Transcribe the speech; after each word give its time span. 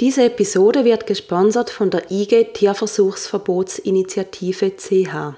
Diese 0.00 0.24
Episode 0.24 0.84
wird 0.84 1.06
gesponsert 1.06 1.70
von 1.70 1.90
der 1.90 2.10
IG 2.10 2.46
Tierversuchsverbotsinitiative 2.52 4.72
CH. 4.76 5.36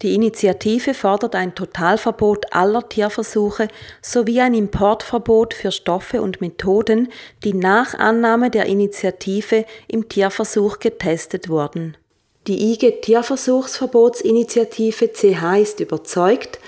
Die 0.00 0.14
Initiative 0.14 0.94
fordert 0.94 1.34
ein 1.34 1.54
Totalverbot 1.54 2.46
aller 2.50 2.88
Tierversuche 2.88 3.68
sowie 4.00 4.40
ein 4.40 4.54
Importverbot 4.54 5.52
für 5.52 5.70
Stoffe 5.70 6.22
und 6.22 6.40
Methoden, 6.40 7.10
die 7.44 7.52
nach 7.52 7.92
Annahme 7.92 8.48
der 8.48 8.64
Initiative 8.64 9.66
im 9.86 10.08
Tierversuch 10.08 10.78
getestet 10.78 11.50
wurden. 11.50 11.98
Die 12.46 12.72
IG 12.72 13.02
Tierversuchsverbotsinitiative 13.02 15.12
CH 15.12 15.60
ist 15.60 15.80
überzeugt, 15.80 16.58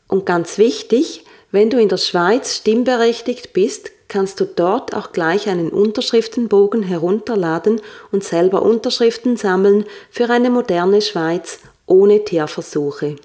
Und 0.09 0.27
ganz 0.27 0.59
wichtig, 0.59 1.25
wenn 1.51 1.71
du 1.71 1.81
in 1.81 1.89
der 1.89 1.97
Schweiz 1.97 2.57
stimmberechtigt 2.57 3.55
bist, 3.55 3.93
kannst 4.11 4.41
du 4.41 4.45
dort 4.45 4.95
auch 4.95 5.13
gleich 5.13 5.49
einen 5.49 5.71
Unterschriftenbogen 5.71 6.83
herunterladen 6.83 7.81
und 8.13 8.23
selber 8.25 8.61
Unterschriften 8.61 9.39
sammeln 9.39 9.87
für 10.11 10.29
eine 10.29 10.51
moderne 10.51 11.01
Schweiz 11.01 11.61
ohne 11.87 12.23
Tierversuche. 12.25 13.17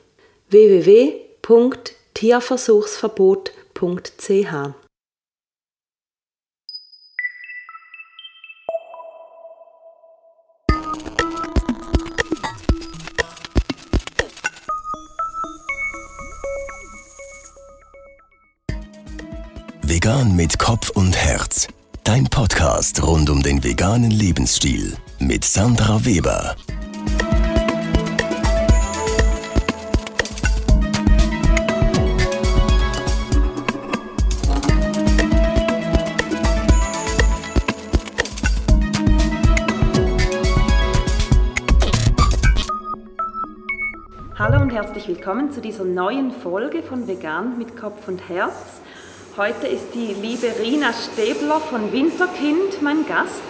www 0.50 1.26
Dein 22.06 22.26
Podcast 22.26 23.02
rund 23.02 23.32
um 23.32 23.42
den 23.42 23.64
veganen 23.64 24.12
Lebensstil 24.12 24.96
mit 25.18 25.44
Sandra 25.44 26.06
Weber. 26.06 26.56
herzlich 44.76 45.08
willkommen 45.08 45.52
zu 45.52 45.62
dieser 45.62 45.84
neuen 45.84 46.32
Folge 46.32 46.84
von 46.84 47.08
Vegan 47.08 47.58
mit 47.58 47.78
Kopf 47.78 48.08
und 48.08 48.28
Herz. 48.28 48.82
Heute 49.38 49.68
ist 49.68 49.94
die 49.94 50.14
liebe 50.14 50.48
Rina 50.62 50.94
Stäbler 50.94 51.60
von 51.60 51.91
Winterkind 51.91 52.82
mein 52.82 53.05
Gast. 53.05 53.44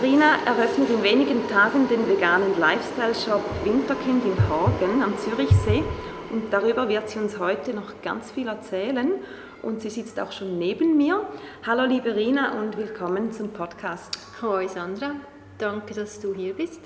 Rina 0.00 0.36
eröffnet 0.46 0.88
in 0.88 1.02
wenigen 1.02 1.48
Tagen 1.48 1.88
den 1.88 2.08
veganen 2.08 2.56
Lifestyle-Shop 2.56 3.42
Winterkind 3.64 4.24
in 4.24 4.48
Horgen 4.48 5.02
am 5.02 5.18
Zürichsee 5.18 5.82
und 6.30 6.52
darüber 6.52 6.88
wird 6.88 7.08
sie 7.08 7.18
uns 7.18 7.40
heute 7.40 7.74
noch 7.74 8.00
ganz 8.02 8.30
viel 8.30 8.46
erzählen 8.46 9.14
und 9.62 9.80
sie 9.80 9.90
sitzt 9.90 10.20
auch 10.20 10.30
schon 10.30 10.60
neben 10.60 10.96
mir. 10.96 11.26
Hallo 11.66 11.86
liebe 11.86 12.14
Rina 12.14 12.60
und 12.60 12.76
willkommen 12.76 13.32
zum 13.32 13.48
Podcast. 13.48 14.16
Hallo 14.40 14.68
Sandra, 14.68 15.16
danke, 15.58 15.92
dass 15.92 16.20
du 16.20 16.32
hier 16.34 16.54
bist. 16.54 16.82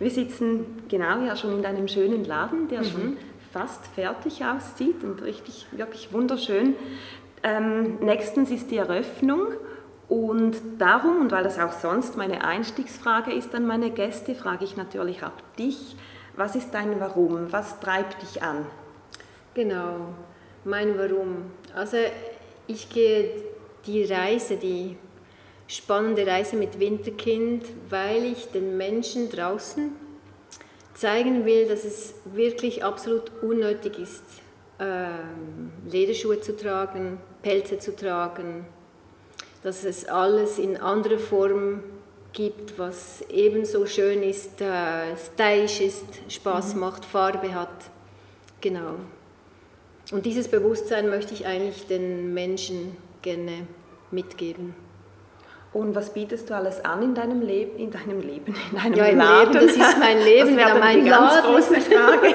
Wir 0.00 0.10
sitzen 0.10 0.82
genau 0.88 1.24
ja 1.24 1.36
schon 1.36 1.52
in 1.52 1.62
deinem 1.62 1.86
schönen 1.86 2.24
Laden, 2.24 2.66
der 2.66 2.80
mhm. 2.80 2.86
schon 2.86 3.16
fast 3.52 3.86
fertig 3.94 4.44
aussieht 4.44 5.02
und 5.02 5.22
richtig, 5.22 5.66
wirklich 5.72 6.12
wunderschön. 6.12 6.74
Ähm, 7.42 7.98
nächstens 8.00 8.50
ist 8.50 8.70
die 8.70 8.76
Eröffnung 8.76 9.48
und 10.08 10.56
darum, 10.78 11.20
und 11.20 11.32
weil 11.32 11.44
das 11.44 11.58
auch 11.58 11.72
sonst 11.72 12.16
meine 12.16 12.44
Einstiegsfrage 12.44 13.32
ist 13.32 13.54
an 13.54 13.66
meine 13.66 13.90
Gäste, 13.90 14.34
frage 14.34 14.64
ich 14.64 14.76
natürlich 14.76 15.22
auch 15.22 15.30
dich, 15.58 15.96
was 16.36 16.56
ist 16.56 16.72
dein 16.72 17.00
Warum? 17.00 17.52
Was 17.52 17.80
treibt 17.80 18.22
dich 18.22 18.42
an? 18.42 18.66
Genau, 19.54 20.14
mein 20.64 20.98
Warum. 20.98 21.50
Also 21.74 21.96
ich 22.66 22.88
gehe 22.90 23.30
die 23.86 24.04
Reise, 24.04 24.56
die 24.56 24.96
spannende 25.66 26.26
Reise 26.26 26.56
mit 26.56 26.80
Winterkind, 26.80 27.64
weil 27.88 28.24
ich 28.24 28.50
den 28.50 28.76
Menschen 28.76 29.30
draußen 29.30 29.92
zeigen 30.94 31.44
will, 31.44 31.68
dass 31.68 31.84
es 31.84 32.14
wirklich 32.24 32.84
absolut 32.84 33.30
unnötig 33.42 33.98
ist, 33.98 34.24
ähm, 34.80 35.70
Lederschuhe 35.88 36.40
zu 36.40 36.56
tragen, 36.56 37.18
Pelze 37.42 37.78
zu 37.78 37.94
tragen, 37.94 38.64
dass 39.62 39.84
es 39.84 40.06
alles 40.06 40.58
in 40.58 40.76
anderer 40.78 41.18
Form 41.18 41.82
gibt, 42.32 42.78
was 42.78 43.22
ebenso 43.28 43.86
schön 43.86 44.22
ist, 44.22 44.60
äh, 44.60 45.16
stylisch 45.16 45.80
ist, 45.80 46.06
Spaß 46.28 46.74
mhm. 46.74 46.80
macht, 46.80 47.04
Farbe 47.04 47.54
hat. 47.54 47.90
Genau. 48.60 48.94
Und 50.12 50.26
dieses 50.26 50.48
Bewusstsein 50.48 51.08
möchte 51.08 51.34
ich 51.34 51.46
eigentlich 51.46 51.86
den 51.86 52.32
Menschen 52.34 52.96
gerne 53.22 53.66
mitgeben. 54.10 54.74
Und 55.72 55.94
was 55.94 56.12
bietest 56.12 56.50
du 56.50 56.54
alles 56.56 56.84
an 56.84 57.00
in 57.00 57.14
deinem 57.14 57.42
Leben, 57.42 57.78
in 57.78 57.92
deinem 57.92 58.20
Leben, 58.20 58.56
in 58.72 58.76
deinem 58.76 58.94
ja, 58.94 59.10
Laden? 59.10 59.52
Leben, 59.52 59.66
das 59.66 59.76
ist 59.76 59.98
mein 60.00 60.18
Leben, 60.18 60.56
das 60.56 60.66
wäre 60.66 60.78
mein 60.80 61.04
ganz 61.04 61.34
Laden. 61.34 61.54
große 61.54 61.80
Frage. 61.80 62.26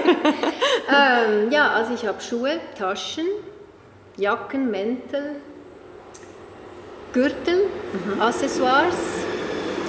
ähm, 0.89 1.51
ja, 1.51 1.71
also 1.71 1.93
ich 1.93 2.07
habe 2.07 2.21
Schuhe, 2.21 2.61
Taschen, 2.77 3.25
Jacken, 4.15 4.71
Mäntel, 4.71 5.35
Gürtel, 7.11 7.65
mhm. 7.91 8.21
Accessoires, 8.21 8.95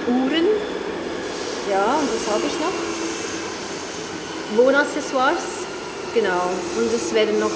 Uhren. 0.07 0.47
Ja, 1.71 1.85
und 1.85 2.09
was 2.13 2.27
habe 2.33 2.43
ich 2.45 2.59
noch? 2.59 2.73
Wohnaccessoires, 4.57 5.65
genau. 6.13 6.49
Und 6.77 6.93
es 6.93 7.13
werden 7.13 7.39
noch 7.39 7.51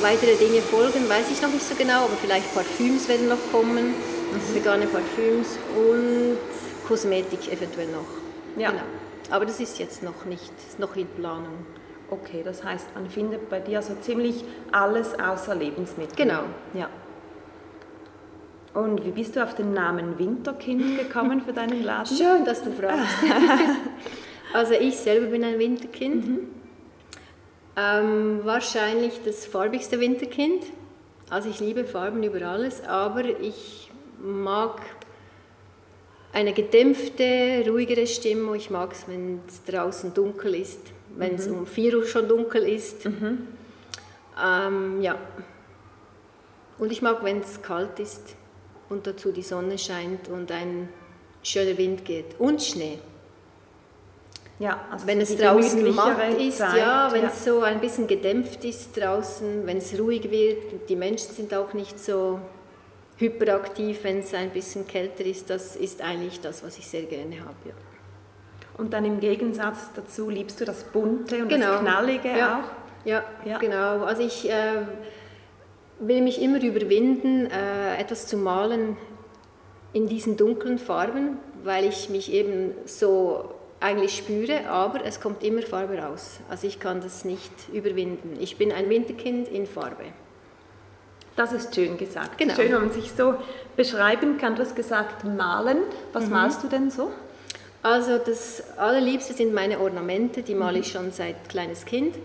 weitere 0.00 0.36
Dinge 0.36 0.60
folgen, 0.60 1.08
weiß 1.08 1.26
ich 1.32 1.42
noch 1.42 1.50
nicht 1.50 1.66
so 1.68 1.74
genau, 1.74 2.04
aber 2.04 2.16
vielleicht 2.20 2.54
Parfüms 2.54 3.08
werden 3.08 3.28
noch 3.28 3.38
kommen. 3.50 3.94
Vegane 4.54 4.86
Parfüms 4.86 5.58
und 5.76 6.38
Kosmetik 6.86 7.52
eventuell 7.52 7.88
noch. 7.88 8.60
Ja. 8.60 8.70
Genau. 8.70 8.82
Aber 9.30 9.46
das 9.46 9.60
ist 9.60 9.78
jetzt 9.78 10.02
noch 10.02 10.24
nicht, 10.26 10.52
noch 10.78 10.96
in 10.96 11.06
Planung. 11.06 11.66
Okay, 12.10 12.42
das 12.44 12.62
heißt, 12.62 12.94
man 12.94 13.08
findet 13.08 13.48
bei 13.48 13.60
dir 13.60 13.80
so 13.82 13.94
ziemlich 14.00 14.44
alles 14.70 15.18
außer 15.18 15.54
Lebensmittel. 15.54 16.14
Genau. 16.16 16.42
Ja. 16.74 16.88
Und 18.74 19.04
wie 19.04 19.10
bist 19.10 19.36
du 19.36 19.42
auf 19.42 19.54
den 19.54 19.72
Namen 19.72 20.18
Winterkind 20.18 20.98
gekommen 20.98 21.42
für 21.42 21.52
deinen 21.52 21.82
Laden? 21.82 22.16
Schön, 22.16 22.44
dass 22.44 22.62
du 22.62 22.72
fragst. 22.72 23.00
also 24.52 24.74
ich 24.74 24.96
selber 24.96 25.26
bin 25.28 25.44
ein 25.44 25.58
Winterkind. 25.58 26.26
Mhm. 26.26 26.38
Ähm, 27.76 28.40
wahrscheinlich 28.44 29.20
das 29.24 29.46
farbigste 29.46 29.98
Winterkind. 30.00 30.64
Also 31.30 31.48
ich 31.48 31.60
liebe 31.60 31.84
Farben 31.84 32.22
über 32.22 32.46
alles, 32.46 32.84
aber 32.84 33.24
ich 33.24 33.83
mag 34.24 34.80
eine 36.32 36.52
gedämpfte, 36.52 37.64
ruhigere 37.66 38.06
Stimmung. 38.06 38.56
Ich 38.56 38.70
mag 38.70 38.92
es, 38.92 39.06
wenn 39.06 39.40
es 39.46 39.62
draußen 39.64 40.12
dunkel 40.14 40.56
ist, 40.56 40.80
wenn 41.16 41.36
es 41.36 41.46
mhm. 41.46 41.58
um 41.58 41.66
4 41.66 41.98
Uhr 41.98 42.06
schon 42.06 42.28
dunkel 42.28 42.64
ist. 42.64 43.04
Mhm. 43.04 43.46
Ähm, 44.42 45.00
ja. 45.00 45.16
Und 46.78 46.90
ich 46.90 47.02
mag, 47.02 47.22
wenn 47.22 47.40
es 47.40 47.62
kalt 47.62 48.00
ist 48.00 48.34
und 48.88 49.06
dazu 49.06 49.30
die 49.30 49.42
Sonne 49.42 49.78
scheint 49.78 50.28
und 50.28 50.50
ein 50.50 50.88
schöner 51.42 51.78
Wind 51.78 52.04
geht. 52.04 52.34
Und 52.38 52.60
Schnee. 52.62 52.98
Ja, 54.58 54.86
also 54.90 55.06
wenn 55.06 55.20
es 55.20 55.36
draußen 55.36 55.94
matt 55.94 56.38
ist, 56.38 56.58
Zeit, 56.58 56.78
ja, 56.78 57.12
wenn 57.12 57.22
ja. 57.22 57.28
es 57.28 57.44
so 57.44 57.62
ein 57.62 57.80
bisschen 57.80 58.06
gedämpft 58.06 58.64
ist 58.64 58.96
draußen, 58.96 59.66
wenn 59.66 59.78
es 59.78 59.98
ruhig 59.98 60.30
wird, 60.30 60.88
die 60.88 60.96
Menschen 60.96 61.34
sind 61.34 61.52
auch 61.54 61.72
nicht 61.74 61.98
so 61.98 62.38
hyperaktiv, 63.16 64.02
wenn 64.02 64.20
es 64.20 64.34
ein 64.34 64.50
bisschen 64.50 64.86
kälter 64.86 65.24
ist. 65.24 65.50
Das 65.50 65.76
ist 65.76 66.02
eigentlich 66.02 66.40
das, 66.40 66.64
was 66.64 66.78
ich 66.78 66.86
sehr 66.86 67.04
gerne 67.04 67.40
habe. 67.40 67.54
Ja. 67.66 67.74
Und 68.76 68.92
dann 68.92 69.04
im 69.04 69.20
Gegensatz 69.20 69.90
dazu 69.94 70.30
liebst 70.30 70.60
du 70.60 70.64
das 70.64 70.84
Bunte 70.84 71.42
und 71.42 71.48
genau. 71.48 71.72
das 71.72 71.80
Knallige 71.80 72.28
ja. 72.28 72.58
auch? 72.58 73.06
Ja, 73.06 73.22
ja, 73.44 73.58
genau. 73.58 74.04
Also 74.04 74.22
ich 74.22 74.50
äh, 74.50 74.82
will 76.00 76.22
mich 76.22 76.42
immer 76.42 76.62
überwinden, 76.62 77.46
äh, 77.50 77.96
etwas 77.98 78.26
zu 78.26 78.36
malen 78.36 78.96
in 79.92 80.08
diesen 80.08 80.36
dunklen 80.36 80.78
Farben, 80.78 81.38
weil 81.62 81.84
ich 81.84 82.08
mich 82.08 82.32
eben 82.32 82.72
so 82.84 83.54
eigentlich 83.78 84.16
spüre, 84.16 84.66
aber 84.68 85.04
es 85.04 85.20
kommt 85.20 85.44
immer 85.44 85.62
Farbe 85.62 85.98
raus. 85.98 86.40
Also 86.48 86.66
ich 86.66 86.80
kann 86.80 87.00
das 87.00 87.24
nicht 87.24 87.52
überwinden. 87.72 88.36
Ich 88.40 88.56
bin 88.56 88.72
ein 88.72 88.88
Winterkind 88.88 89.48
in 89.48 89.66
Farbe. 89.66 90.04
Das 91.36 91.52
ist 91.52 91.74
schön 91.74 91.96
gesagt. 91.96 92.38
Genau. 92.38 92.54
Schön, 92.54 92.72
wenn 92.72 92.80
man 92.80 92.92
sich 92.92 93.12
so 93.12 93.34
beschreiben 93.76 94.38
kann. 94.38 94.54
Du 94.54 94.62
hast 94.62 94.76
gesagt, 94.76 95.24
malen. 95.24 95.78
Was 96.12 96.26
mhm. 96.26 96.32
malst 96.32 96.62
du 96.62 96.68
denn 96.68 96.90
so? 96.90 97.10
Also 97.82 98.18
das 98.18 98.62
allerliebste 98.78 99.34
sind 99.34 99.52
meine 99.52 99.78
Ornamente, 99.78 100.42
die 100.42 100.54
male 100.54 100.78
ich 100.78 100.90
schon 100.90 101.12
seit 101.12 101.48
kleines 101.50 101.84
Kind. 101.84 102.16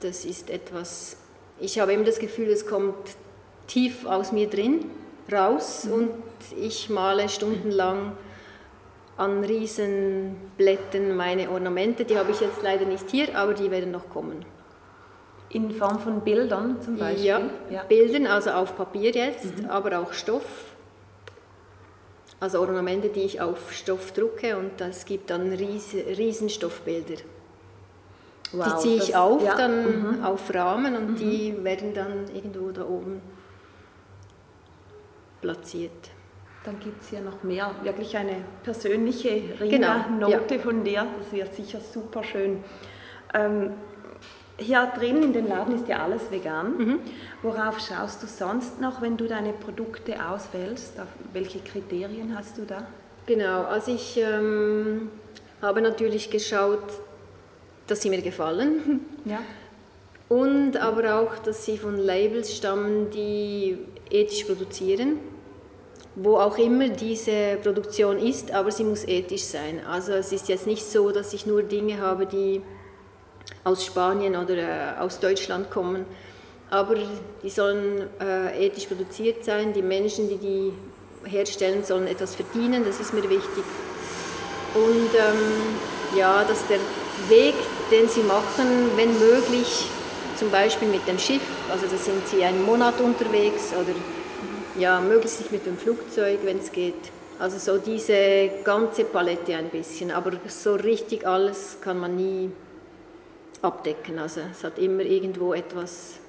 Das 0.00 0.24
ist 0.24 0.48
etwas, 0.48 1.16
ich 1.58 1.80
habe 1.80 1.92
immer 1.92 2.04
das 2.04 2.20
Gefühl, 2.20 2.48
es 2.50 2.66
kommt 2.66 2.94
tief 3.66 4.06
aus 4.06 4.30
mir 4.30 4.48
drin 4.48 4.84
raus 5.32 5.84
mhm. 5.84 5.92
und 5.92 6.10
ich 6.60 6.88
male 6.88 7.28
stundenlang 7.28 8.12
an 9.16 9.42
Riesenblättern 9.42 11.16
meine 11.16 11.50
Ornamente. 11.50 12.04
Die 12.04 12.16
habe 12.16 12.30
ich 12.30 12.40
jetzt 12.40 12.62
leider 12.62 12.84
nicht 12.84 13.10
hier, 13.10 13.36
aber 13.36 13.54
die 13.54 13.70
werden 13.70 13.90
noch 13.90 14.08
kommen. 14.08 14.44
In 15.54 15.70
Form 15.70 16.00
von 16.00 16.20
Bildern 16.20 16.82
zum 16.82 16.96
Beispiel? 16.98 17.26
Ja, 17.26 17.40
ja. 17.70 17.84
Bildern, 17.84 18.26
also 18.26 18.50
auf 18.50 18.76
Papier 18.76 19.12
jetzt, 19.12 19.56
mhm. 19.56 19.70
aber 19.70 20.00
auch 20.00 20.12
Stoff. 20.12 20.74
Also 22.40 22.60
Ornamente, 22.60 23.08
die 23.08 23.20
ich 23.20 23.40
auf 23.40 23.72
Stoff 23.72 24.12
drucke 24.12 24.56
und 24.56 24.72
das 24.78 25.06
gibt 25.06 25.30
dann 25.30 25.52
riesen, 25.52 26.00
riesen 26.00 26.48
Stoffbilder. 26.50 27.22
Wow, 28.52 28.66
die 28.66 28.82
ziehe 28.82 28.96
ich 28.96 29.06
das, 29.12 29.14
auf, 29.14 29.44
ja. 29.44 29.56
dann 29.56 30.18
mhm. 30.18 30.24
auf 30.24 30.52
Rahmen 30.52 30.96
und 30.96 31.10
mhm. 31.12 31.16
die 31.16 31.64
werden 31.64 31.94
dann 31.94 32.26
irgendwo 32.34 32.72
da 32.72 32.84
oben 32.84 33.22
platziert. 35.40 36.10
Dann 36.64 36.80
gibt 36.80 37.00
es 37.00 37.10
hier 37.10 37.20
noch 37.20 37.42
mehr, 37.44 37.70
wirklich 37.82 38.16
eine 38.16 38.36
persönliche 38.64 39.42
Ringa-Note 39.60 40.36
genau, 40.36 40.54
ja. 40.54 40.58
von 40.58 40.82
dir. 40.82 41.06
Das 41.18 41.32
wird 41.32 41.54
sicher 41.54 41.78
super 41.80 42.24
schön. 42.24 42.64
Ähm, 43.34 43.72
hier 44.58 44.92
drin 44.96 45.22
in 45.22 45.32
dem 45.32 45.48
Laden 45.48 45.74
ist 45.74 45.88
ja 45.88 46.04
alles 46.04 46.30
vegan. 46.30 46.76
Mhm. 46.76 46.98
Worauf 47.42 47.80
schaust 47.80 48.22
du 48.22 48.26
sonst 48.26 48.80
noch, 48.80 49.02
wenn 49.02 49.16
du 49.16 49.26
deine 49.26 49.52
Produkte 49.52 50.14
auswählst? 50.24 50.98
Auf 51.00 51.08
welche 51.32 51.58
Kriterien 51.58 52.36
hast 52.36 52.58
du 52.58 52.62
da? 52.62 52.86
Genau, 53.26 53.62
also 53.62 53.92
ich 53.92 54.18
ähm, 54.18 55.10
habe 55.62 55.80
natürlich 55.80 56.30
geschaut, 56.30 56.84
dass 57.86 58.02
sie 58.02 58.10
mir 58.10 58.22
gefallen. 58.22 59.00
Ja. 59.26 59.38
Und 60.28 60.76
aber 60.76 61.18
auch, 61.18 61.38
dass 61.38 61.64
sie 61.64 61.78
von 61.78 61.96
Labels 61.96 62.54
stammen, 62.54 63.08
die 63.10 63.78
ethisch 64.10 64.44
produzieren. 64.44 65.18
Wo 66.14 66.36
auch 66.36 66.58
immer 66.58 66.90
diese 66.90 67.56
Produktion 67.62 68.18
ist, 68.18 68.52
aber 68.52 68.70
sie 68.70 68.84
muss 68.84 69.08
ethisch 69.08 69.44
sein. 69.44 69.80
Also 69.86 70.12
es 70.12 70.30
ist 70.30 70.50
jetzt 70.50 70.66
nicht 70.66 70.84
so, 70.84 71.10
dass 71.10 71.32
ich 71.32 71.46
nur 71.46 71.62
Dinge 71.62 72.00
habe, 72.00 72.26
die 72.26 72.60
aus 73.64 73.84
Spanien 73.84 74.36
oder 74.36 74.56
äh, 74.56 75.00
aus 75.00 75.18
Deutschland 75.20 75.70
kommen. 75.70 76.04
Aber 76.70 76.96
die 77.42 77.50
sollen 77.50 78.08
äh, 78.20 78.66
ethisch 78.66 78.86
produziert 78.86 79.44
sein. 79.44 79.72
Die 79.72 79.82
Menschen, 79.82 80.28
die 80.28 80.36
die 80.36 80.72
herstellen, 81.28 81.84
sollen 81.84 82.06
etwas 82.06 82.34
verdienen. 82.34 82.84
Das 82.84 83.00
ist 83.00 83.12
mir 83.14 83.22
wichtig. 83.22 83.64
Und 84.74 85.10
ähm, 85.14 86.16
ja, 86.16 86.44
dass 86.44 86.66
der 86.66 86.80
Weg, 87.28 87.54
den 87.90 88.08
sie 88.08 88.22
machen, 88.22 88.90
wenn 88.96 89.18
möglich, 89.18 89.86
zum 90.36 90.50
Beispiel 90.50 90.88
mit 90.88 91.06
dem 91.06 91.18
Schiff, 91.18 91.42
also 91.70 91.86
da 91.86 91.96
sind 91.96 92.26
sie 92.26 92.42
einen 92.42 92.64
Monat 92.64 93.00
unterwegs 93.00 93.72
oder 93.72 93.94
ja, 94.76 95.00
möglichst 95.00 95.40
nicht 95.40 95.52
mit 95.52 95.64
dem 95.64 95.78
Flugzeug, 95.78 96.40
wenn 96.42 96.58
es 96.58 96.72
geht. 96.72 96.94
Also 97.38 97.58
so 97.58 97.78
diese 97.78 98.50
ganze 98.64 99.04
Palette 99.04 99.56
ein 99.56 99.68
bisschen, 99.68 100.10
aber 100.10 100.32
so 100.48 100.74
richtig 100.74 101.26
alles 101.26 101.78
kann 101.80 101.98
man 101.98 102.16
nie 102.16 102.50
abdecken. 103.64 104.18
Also 104.18 104.40
es 104.50 104.62
hat 104.62 104.78
immer 104.78 105.02
irgendwo 105.02 105.54
etwas, 105.54 106.20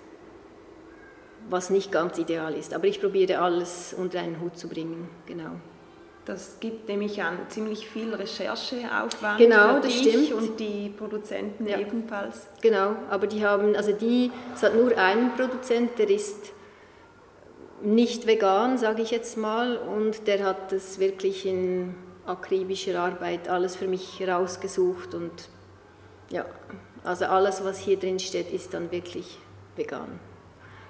was 1.49 1.69
nicht 1.69 1.91
ganz 1.91 2.17
ideal 2.17 2.53
ist. 2.55 2.73
Aber 2.73 2.85
ich 2.85 2.99
probiere 2.99 3.39
alles 3.39 3.93
unter 3.97 4.19
einen 4.19 4.39
Hut 4.41 4.57
zu 4.57 4.67
bringen, 4.67 5.09
genau. 5.25 5.51
Das 6.25 6.59
gibt 6.59 6.89
nämlich 6.89 7.21
an 7.21 7.37
ziemlich 7.49 7.87
viel 7.87 8.11
Rechercheaufwand 8.11 9.37
genau, 9.37 9.75
für 9.75 9.81
das 9.81 9.93
dich 9.93 10.25
stimmt. 10.25 10.33
und 10.33 10.59
die 10.59 10.89
Produzenten 10.89 11.67
ja. 11.67 11.77
ebenfalls. 11.77 12.47
Genau, 12.61 12.95
aber 13.11 13.27
die 13.27 13.45
haben, 13.45 13.75
also 13.75 13.91
die, 13.91 14.31
es 14.55 14.63
hat 14.63 14.75
nur 14.75 14.97
einen 14.97 15.35
Produzent, 15.35 15.99
der 15.99 16.09
ist 16.09 16.51
nicht 17.83 18.25
vegan, 18.25 18.79
sage 18.79 19.03
ich 19.03 19.11
jetzt 19.11 19.37
mal, 19.37 19.77
und 19.77 20.25
der 20.25 20.43
hat 20.43 20.71
das 20.71 20.97
wirklich 20.97 21.45
in 21.45 21.93
akribischer 22.25 22.99
Arbeit 22.99 23.47
alles 23.47 23.75
für 23.75 23.87
mich 23.87 24.27
rausgesucht 24.27 25.13
und 25.13 25.31
ja, 26.31 26.45
also 27.05 27.25
alles, 27.25 27.63
was 27.63 27.77
hier 27.77 27.97
drin 27.97 28.19
steht, 28.19 28.51
ist 28.51 28.73
dann 28.73 28.91
wirklich 28.91 29.37
vegan. 29.75 30.19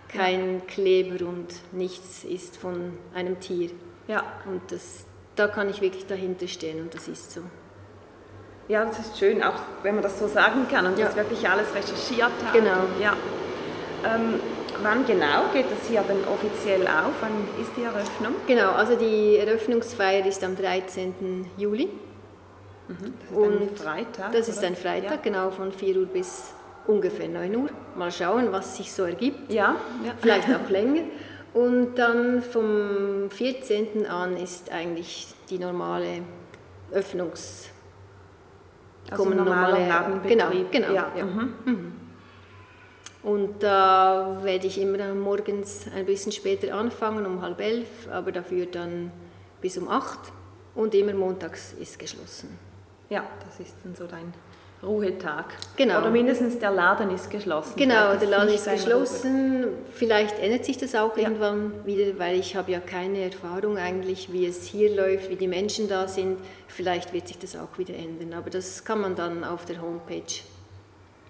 Kein 0.07 0.55
ja. 0.55 0.65
Kleber 0.65 1.25
und 1.27 1.47
nichts 1.73 2.23
ist 2.23 2.57
von 2.57 2.97
einem 3.13 3.39
Tier. 3.39 3.71
Ja. 4.07 4.23
Und 4.45 4.61
das, 4.71 5.05
da 5.35 5.47
kann 5.47 5.69
ich 5.69 5.81
wirklich 5.81 6.05
dahinter 6.07 6.47
stehen 6.47 6.81
und 6.81 6.93
das 6.93 7.07
ist 7.07 7.31
so. 7.31 7.41
Ja, 8.67 8.85
das 8.85 8.99
ist 8.99 9.19
schön, 9.19 9.43
auch 9.43 9.59
wenn 9.83 9.95
man 9.95 10.03
das 10.03 10.17
so 10.17 10.27
sagen 10.27 10.67
kann 10.71 10.85
und 10.85 10.97
ja. 10.97 11.05
das 11.05 11.15
wirklich 11.15 11.47
alles 11.47 11.67
recherchiert 11.75 12.31
hat. 12.45 12.53
Genau. 12.53 12.83
Ja. 12.99 13.13
Ähm, 14.05 14.39
wann 14.81 15.05
genau 15.05 15.51
geht 15.53 15.65
das 15.69 15.87
hier 15.87 16.03
dann 16.07 16.23
offiziell 16.33 16.87
auf? 16.87 17.13
Wann 17.21 17.47
ist 17.61 17.71
die 17.77 17.83
Eröffnung? 17.83 18.35
Genau, 18.47 18.71
also 18.71 18.95
die 18.95 19.37
Eröffnungsfeier 19.37 20.25
ist 20.25 20.43
am 20.43 20.55
13. 20.55 21.45
Juli. 21.57 21.89
Mhm. 22.87 23.13
Das 23.19 23.31
ist 23.31 23.37
und 23.37 23.61
ein 23.61 23.75
Freitag? 23.75 24.31
Das 24.31 24.49
ist 24.49 24.63
ein 24.63 24.75
Freitag, 24.75 25.11
ja. 25.11 25.21
genau, 25.21 25.51
von 25.51 25.71
4 25.71 25.97
Uhr 25.97 26.05
bis 26.05 26.53
ungefähr 26.87 27.27
9 27.27 27.55
Uhr. 27.55 27.69
Mal 27.95 28.11
schauen, 28.11 28.51
was 28.51 28.77
sich 28.77 28.91
so 28.91 29.03
ergibt. 29.03 29.51
Ja. 29.51 29.75
ja. 30.03 30.13
Vielleicht 30.19 30.49
auch 30.55 30.69
länger. 30.69 31.03
Und 31.53 31.95
dann 31.95 32.41
vom 32.41 33.29
14. 33.29 34.05
an 34.05 34.37
ist 34.37 34.71
eigentlich 34.71 35.27
die 35.49 35.57
normale 35.57 36.21
Öffnungs... 36.91 37.69
Also 39.09 39.29
normale 39.29 39.87
Ladenbetrieb. 39.87 40.71
Genau, 40.71 40.87
genau. 40.87 40.93
Ja. 40.93 41.11
ja. 41.15 41.25
Mhm. 41.25 41.53
Mhm. 41.65 41.93
Und 43.25 43.63
da 43.63 44.39
werde 44.43 44.67
ich 44.67 44.79
immer 44.79 45.13
morgens 45.13 45.85
ein 45.95 46.05
bisschen 46.05 46.31
später 46.31 46.75
anfangen, 46.75 47.25
um 47.25 47.41
halb 47.41 47.59
elf, 47.59 47.87
aber 48.11 48.31
dafür 48.31 48.65
dann 48.65 49.11
bis 49.61 49.77
um 49.77 49.87
acht. 49.87 50.31
Und 50.75 50.93
immer 50.93 51.13
montags 51.13 51.73
ist 51.73 51.97
geschlossen. 51.97 52.59
Ja, 53.09 53.23
das 53.45 53.59
ist 53.59 53.75
dann 53.83 53.95
so 53.95 54.07
dein 54.07 54.33
Ruhetag. 54.83 55.45
Genau. 55.77 55.99
Oder 55.99 56.11
mindestens 56.11 56.59
der 56.59 56.71
Laden 56.71 57.09
ist 57.11 57.29
geschlossen. 57.29 57.73
Genau, 57.75 58.15
der 58.15 58.27
Laden 58.27 58.53
ist 58.53 58.69
geschlossen. 58.69 59.63
Ruhe. 59.63 59.73
Vielleicht 59.93 60.39
ändert 60.39 60.65
sich 60.65 60.77
das 60.77 60.95
auch 60.95 61.15
ja. 61.17 61.23
irgendwann 61.23 61.85
wieder, 61.85 62.17
weil 62.19 62.39
ich 62.39 62.55
habe 62.55 62.71
ja 62.71 62.79
keine 62.79 63.23
Erfahrung 63.23 63.77
eigentlich, 63.77 64.31
wie 64.31 64.45
es 64.45 64.63
hier 64.63 64.95
läuft, 64.95 65.29
wie 65.29 65.35
die 65.35 65.47
Menschen 65.47 65.87
da 65.87 66.07
sind. 66.07 66.37
Vielleicht 66.67 67.13
wird 67.13 67.27
sich 67.27 67.39
das 67.39 67.55
auch 67.55 67.77
wieder 67.77 67.95
ändern. 67.95 68.33
Aber 68.33 68.49
das 68.49 68.83
kann 68.83 69.01
man 69.01 69.15
dann 69.15 69.43
auf 69.43 69.65
der 69.65 69.81
Homepage 69.81 70.23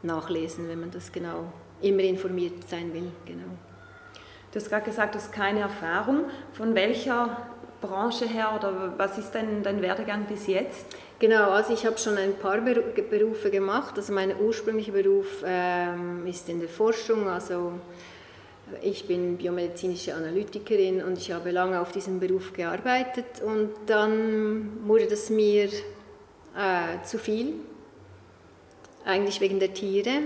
nachlesen, 0.03 0.67
wenn 0.67 0.81
man 0.81 0.91
das 0.91 1.11
genau 1.11 1.45
immer 1.81 2.01
informiert 2.01 2.67
sein 2.67 2.93
will. 2.93 3.11
Genau. 3.25 3.47
Du 4.51 4.59
hast 4.59 4.69
gerade 4.69 4.85
gesagt, 4.85 5.15
du 5.15 5.19
hast 5.19 5.31
keine 5.31 5.61
Erfahrung. 5.61 6.25
Von 6.53 6.75
welcher 6.75 7.37
Branche 7.81 8.25
her 8.25 8.53
oder 8.57 8.93
was 8.97 9.17
ist 9.17 9.31
dein, 9.31 9.63
dein 9.63 9.81
Werdegang 9.81 10.25
bis 10.25 10.47
jetzt? 10.47 10.95
Genau, 11.17 11.51
also 11.51 11.73
ich 11.73 11.85
habe 11.85 11.97
schon 11.97 12.17
ein 12.17 12.33
paar 12.35 12.59
Berufe 12.59 13.49
gemacht. 13.49 13.93
Also 13.95 14.11
mein 14.11 14.37
ursprünglicher 14.37 14.91
Beruf 14.91 15.43
ähm, 15.45 16.27
ist 16.27 16.49
in 16.49 16.59
der 16.59 16.67
Forschung, 16.67 17.29
also 17.29 17.73
ich 18.81 19.07
bin 19.07 19.37
biomedizinische 19.37 20.13
Analytikerin 20.13 21.03
und 21.03 21.17
ich 21.17 21.31
habe 21.31 21.51
lange 21.51 21.79
auf 21.79 21.91
diesem 21.91 22.19
Beruf 22.19 22.51
gearbeitet 22.51 23.41
und 23.45 23.69
dann 23.85 24.87
wurde 24.87 25.05
das 25.05 25.29
mir 25.29 25.65
äh, 25.65 27.01
zu 27.03 27.17
viel, 27.17 27.53
eigentlich 29.05 29.39
wegen 29.39 29.59
der 29.59 29.73
Tiere, 29.73 30.21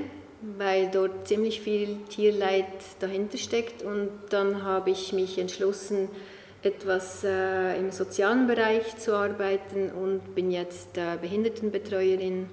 weil 0.57 0.89
dort 0.89 1.27
ziemlich 1.27 1.61
viel 1.61 1.97
Tierleid 2.09 2.65
dahinter 2.99 3.37
steckt 3.37 3.83
und 3.83 4.09
dann 4.29 4.63
habe 4.63 4.89
ich 4.89 5.13
mich 5.13 5.37
entschlossen, 5.37 6.07
etwas 6.61 7.23
äh, 7.23 7.77
im 7.79 7.91
sozialen 7.91 8.47
Bereich 8.47 8.97
zu 8.97 9.15
arbeiten 9.15 9.91
und 9.91 10.35
bin 10.35 10.51
jetzt 10.51 10.97
äh, 10.97 11.17
Behindertenbetreuerin. 11.19 12.49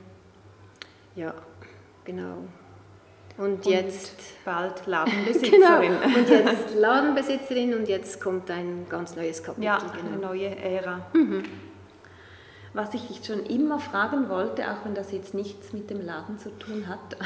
Ja, 1.16 1.34
genau. 2.04 2.44
Und, 3.38 3.66
und 3.66 3.66
jetzt 3.66 4.44
bald 4.44 4.86
Ladenbesitzerin. 4.86 5.60
genau. 5.60 6.18
Und 6.18 6.28
jetzt 6.28 6.74
Ladenbesitzerin 6.74 7.74
und 7.74 7.88
jetzt 7.88 8.20
kommt 8.20 8.50
ein 8.50 8.86
ganz 8.88 9.16
neues 9.16 9.42
Kapitel. 9.42 9.64
Ja, 9.64 9.78
genau. 9.78 10.06
eine 10.06 10.16
neue 10.16 10.56
Ära. 10.56 11.06
Mhm. 11.12 11.42
Was 12.72 12.94
ich 12.94 13.08
dich 13.08 13.26
schon 13.26 13.44
immer 13.44 13.78
fragen 13.78 14.28
wollte, 14.28 14.70
auch 14.70 14.84
wenn 14.84 14.94
das 14.94 15.10
jetzt 15.10 15.34
nichts 15.34 15.72
mit 15.72 15.90
dem 15.90 16.04
Laden 16.04 16.38
zu 16.38 16.50
tun 16.58 16.86
hat. 16.88 17.16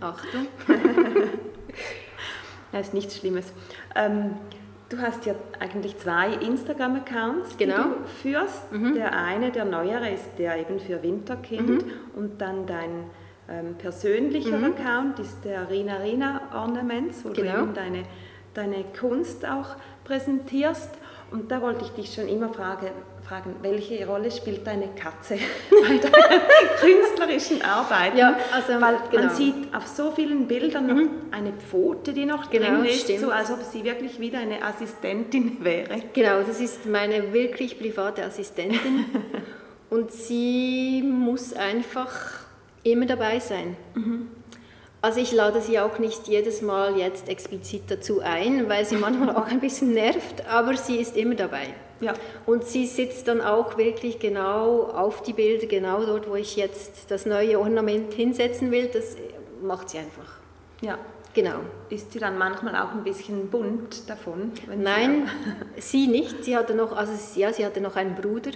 Achtung. 0.00 0.48
das 2.72 2.86
ist 2.88 2.94
nichts 2.94 3.16
Schlimmes. 3.18 3.52
Ähm, 3.94 4.36
Du 4.88 4.98
hast 4.98 5.26
ja 5.26 5.34
eigentlich 5.60 5.98
zwei 5.98 6.32
Instagram-Accounts, 6.32 7.58
genau. 7.58 7.76
die 7.76 7.82
du 7.82 8.04
führst. 8.22 8.72
Mhm. 8.72 8.94
Der 8.94 9.14
eine, 9.14 9.52
der 9.52 9.66
neuere, 9.66 10.10
ist 10.10 10.38
der 10.38 10.58
eben 10.58 10.80
für 10.80 11.02
Winterkind 11.02 11.68
mhm. 11.68 11.92
und 12.16 12.40
dann 12.40 12.66
dein 12.66 13.04
ähm, 13.50 13.74
persönlicher 13.74 14.56
mhm. 14.56 14.72
Account 14.72 15.18
ist 15.18 15.44
der 15.44 15.68
Rina 15.68 15.96
Rina 15.96 16.40
Ornaments, 16.54 17.24
wo 17.24 17.30
genau. 17.30 17.52
du 17.52 17.62
eben 17.64 17.74
deine, 17.74 18.02
deine 18.54 18.84
Kunst 18.98 19.46
auch 19.46 19.76
präsentierst. 20.04 20.90
Und 21.30 21.50
da 21.50 21.60
wollte 21.60 21.84
ich 21.84 21.90
dich 21.90 22.14
schon 22.14 22.26
immer 22.26 22.48
fragen, 22.48 22.88
fragen, 23.28 23.56
welche 23.60 24.06
Rolle 24.06 24.30
spielt 24.30 24.66
deine 24.66 24.88
Katze 24.88 25.36
bei 25.70 25.98
deinen 25.98 26.40
künstlerischen 26.80 27.62
Arbeiten? 27.62 28.16
Ja, 28.16 28.36
also, 28.52 28.80
Weil 28.80 28.96
genau. 29.10 29.24
man 29.24 29.34
sieht 29.34 29.74
auf 29.74 29.86
so 29.86 30.12
vielen 30.12 30.48
Bildern 30.48 30.86
noch 30.86 30.94
mhm. 30.94 31.10
eine 31.30 31.52
Pfote, 31.52 32.12
die 32.12 32.24
noch 32.24 32.48
genau, 32.48 32.80
drin 32.80 32.86
ist, 32.86 33.02
stimmt. 33.02 33.20
so 33.20 33.30
als 33.30 33.50
ob 33.50 33.62
sie 33.62 33.84
wirklich 33.84 34.18
wieder 34.18 34.38
eine 34.38 34.62
Assistentin 34.62 35.58
wäre. 35.64 36.02
Genau, 36.14 36.42
das 36.42 36.60
ist 36.60 36.86
meine 36.86 37.32
wirklich 37.32 37.78
private 37.78 38.24
Assistentin 38.24 39.04
und 39.90 40.10
sie 40.10 41.02
muss 41.02 41.52
einfach 41.52 42.46
immer 42.82 43.04
dabei 43.04 43.40
sein. 43.40 43.76
Mhm. 43.94 44.28
Also 45.02 45.20
ich 45.20 45.32
lade 45.32 45.60
sie 45.60 45.78
auch 45.78 45.98
nicht 45.98 46.26
jedes 46.28 46.62
Mal 46.62 46.96
jetzt 46.96 47.28
explizit 47.28 47.82
dazu 47.88 48.20
ein, 48.20 48.68
weil 48.68 48.84
sie 48.84 48.96
manchmal 48.96 49.36
auch 49.36 49.46
ein 49.46 49.60
bisschen 49.60 49.92
nervt, 49.92 50.48
aber 50.48 50.76
sie 50.76 50.96
ist 50.96 51.16
immer 51.16 51.36
dabei. 51.36 51.68
Ja. 52.00 52.14
Und 52.46 52.64
sie 52.64 52.86
sitzt 52.86 53.28
dann 53.28 53.40
auch 53.40 53.76
wirklich 53.76 54.18
genau 54.18 54.84
auf 54.84 55.22
die 55.22 55.32
Bilder, 55.32 55.66
genau 55.66 56.04
dort, 56.04 56.28
wo 56.28 56.34
ich 56.36 56.56
jetzt 56.56 57.10
das 57.10 57.26
neue 57.26 57.58
Ornament 57.58 58.14
hinsetzen 58.14 58.70
will. 58.70 58.88
Das 58.92 59.16
macht 59.62 59.90
sie 59.90 59.98
einfach. 59.98 60.38
Ja. 60.80 60.98
Genau. 61.34 61.60
Ist 61.88 62.12
sie 62.12 62.18
dann 62.18 62.38
manchmal 62.38 62.74
auch 62.74 62.92
ein 62.92 63.04
bisschen 63.04 63.48
bunt 63.48 64.08
davon? 64.08 64.52
Nein, 64.76 65.28
sie, 65.76 65.80
sie 65.80 66.06
nicht. 66.08 66.44
Sie 66.44 66.56
hatte 66.56 66.74
noch, 66.74 66.96
also 66.96 67.12
ja, 67.38 67.52
sie 67.52 67.64
hatte 67.64 67.80
noch 67.80 67.96
einen 67.96 68.14
Bruder. 68.14 68.50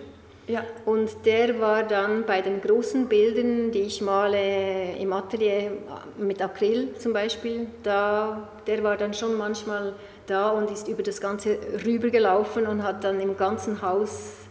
Ja. 0.49 0.65
Und 0.85 1.11
der 1.25 1.61
war 1.61 1.85
dann 1.85 2.25
bei 2.25 2.41
den 2.43 2.61
großen 2.61 3.07
Bildern, 3.07 3.71
die 3.71 3.83
ich 3.83 4.01
male 4.01 4.97
im 4.97 5.13
Atelier 5.13 5.71
mit 6.19 6.43
Acryl 6.43 6.95
zum 6.99 7.13
Beispiel, 7.13 7.69
da, 7.85 8.49
der 8.67 8.83
war 8.83 8.97
dann 8.97 9.15
schon 9.15 9.39
manchmal 9.39 9.95
da 10.27 10.51
und 10.51 10.71
ist 10.71 10.89
über 10.89 11.03
das 11.03 11.21
Ganze 11.21 11.59
rübergelaufen 11.85 12.67
und 12.67 12.83
hat 12.83 13.05
dann 13.05 13.21
im 13.21 13.37
ganzen 13.37 13.83
Haus 13.83 14.43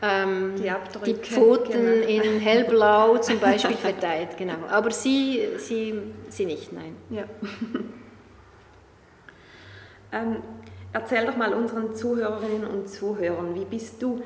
ähm, 0.00 0.54
die, 0.56 0.70
die, 1.04 1.14
Pfoten 1.14 1.72
genau. 1.72 2.06
in 2.06 2.38
hellblau 2.38 3.18
zum 3.18 3.40
Beispiel 3.40 3.76
verteilt. 3.76 4.36
Genau. 4.36 4.54
Aber 4.68 4.90
sie, 4.90 5.48
sie, 5.58 6.00
sie 6.28 6.46
nicht, 6.46 6.72
nein. 6.72 6.96
Ja. 7.10 7.22
ähm, 10.12 10.36
erzähl 10.92 11.26
doch 11.26 11.36
mal 11.36 11.52
unseren 11.52 11.94
Zuhörerinnen 11.94 12.66
und 12.66 12.88
Zuhörern, 12.88 13.54
wie 13.54 13.64
bist 13.64 14.02
du 14.02 14.22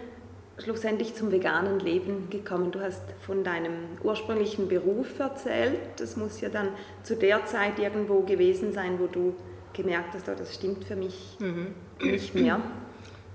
schlussendlich 0.59 1.14
zum 1.14 1.32
veganen 1.32 1.80
Leben 1.80 2.28
gekommen? 2.28 2.71
Du 2.71 2.80
hast 2.80 3.02
von 3.21 3.42
deinem 3.42 3.73
ursprünglichen 4.02 4.68
Beruf 4.68 5.18
erzählt. 5.18 5.80
Das 5.97 6.16
muss 6.16 6.40
ja 6.42 6.50
dann 6.50 6.68
zu 7.02 7.16
der 7.16 7.47
Zeit 7.47 7.78
irgendwo 7.78 8.21
gewesen 8.21 8.73
sein, 8.73 8.99
wo 8.99 9.06
du 9.06 9.35
gemerkt 9.73 10.14
hast, 10.14 10.29
oh, 10.29 10.35
das 10.37 10.55
stimmt 10.55 10.85
für 10.85 10.97
mich 10.97 11.37
mhm. 11.38 11.75
nicht 12.00 12.35
mehr. 12.35 12.61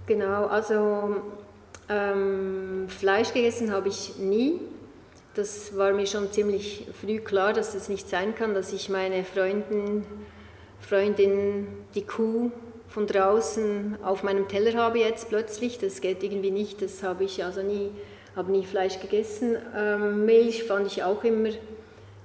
Genau, 0.06 0.46
also 0.46 1.18
ähm, 1.90 2.88
Fleisch 2.88 3.34
gegessen 3.34 3.72
habe 3.72 3.90
ich 3.90 4.18
nie. 4.18 4.60
Das 5.36 5.78
war 5.78 5.94
mir 5.94 6.08
schon 6.08 6.32
ziemlich 6.32 6.88
früh 7.00 7.20
klar, 7.20 7.54
dass 7.54 7.74
das 7.74 7.90
nicht 7.90 8.10
sein 8.10 8.34
kann, 8.34 8.54
dass 8.54 8.74
ich 8.74 8.90
meine 8.90 9.24
Freundin, 9.24 10.06
Freundin 10.80 11.68
die 11.94 12.04
Kuh 12.04 12.52
von 12.88 13.06
draußen 13.06 13.98
auf 14.04 14.24
meinem 14.24 14.48
Teller 14.48 14.74
habe 14.74 15.00
jetzt 15.00 15.30
plötzlich. 15.30 15.78
Das 15.78 16.02
geht 16.02 16.24
irgendwie 16.24 16.52
nicht. 16.52 16.82
Das 16.82 17.04
habe 17.04 17.26
ich 17.26 17.44
also 17.44 17.62
nie, 17.62 17.92
habe 18.36 18.52
nie 18.52 18.66
Fleisch 18.66 19.00
gegessen. 19.00 19.58
Ähm, 19.76 20.26
Milch 20.26 20.64
fand 20.64 20.88
ich 20.88 21.04
auch 21.04 21.24
immer 21.24 21.50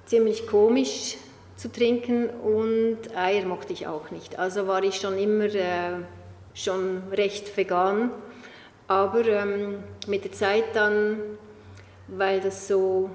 ziemlich 0.05 0.47
komisch 0.47 1.17
zu 1.55 1.71
trinken 1.71 2.29
und 2.29 3.15
Eier 3.15 3.45
mochte 3.45 3.73
ich 3.73 3.87
auch 3.87 4.11
nicht. 4.11 4.39
Also 4.39 4.67
war 4.67 4.83
ich 4.83 4.95
schon 4.95 5.17
immer 5.17 5.45
äh, 5.45 5.99
schon 6.53 7.03
recht 7.11 7.55
vegan. 7.55 8.11
Aber 8.87 9.25
ähm, 9.25 9.83
mit 10.07 10.25
der 10.25 10.31
Zeit 10.33 10.65
dann, 10.73 11.17
weil 12.07 12.41
das 12.41 12.67
so, 12.67 13.09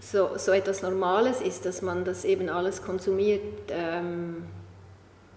so, 0.00 0.30
so 0.36 0.52
etwas 0.52 0.82
Normales 0.82 1.40
ist, 1.40 1.66
dass 1.66 1.82
man 1.82 2.04
das 2.04 2.24
eben 2.24 2.48
alles 2.48 2.82
konsumiert, 2.82 3.42
ähm, 3.70 4.44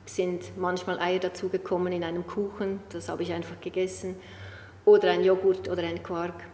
sind 0.06 0.58
manchmal 0.58 1.00
Eier 1.00 1.20
dazugekommen 1.20 1.92
in 1.92 2.04
einem 2.04 2.26
Kuchen, 2.26 2.80
das 2.94 3.10
habe 3.10 3.24
ich 3.24 3.34
einfach 3.34 3.60
gegessen, 3.60 4.16
oder 4.86 5.12
ein 5.12 5.24
Joghurt 5.24 5.70
oder 5.70 5.84
ein 5.84 6.02
Quark. 6.02 6.46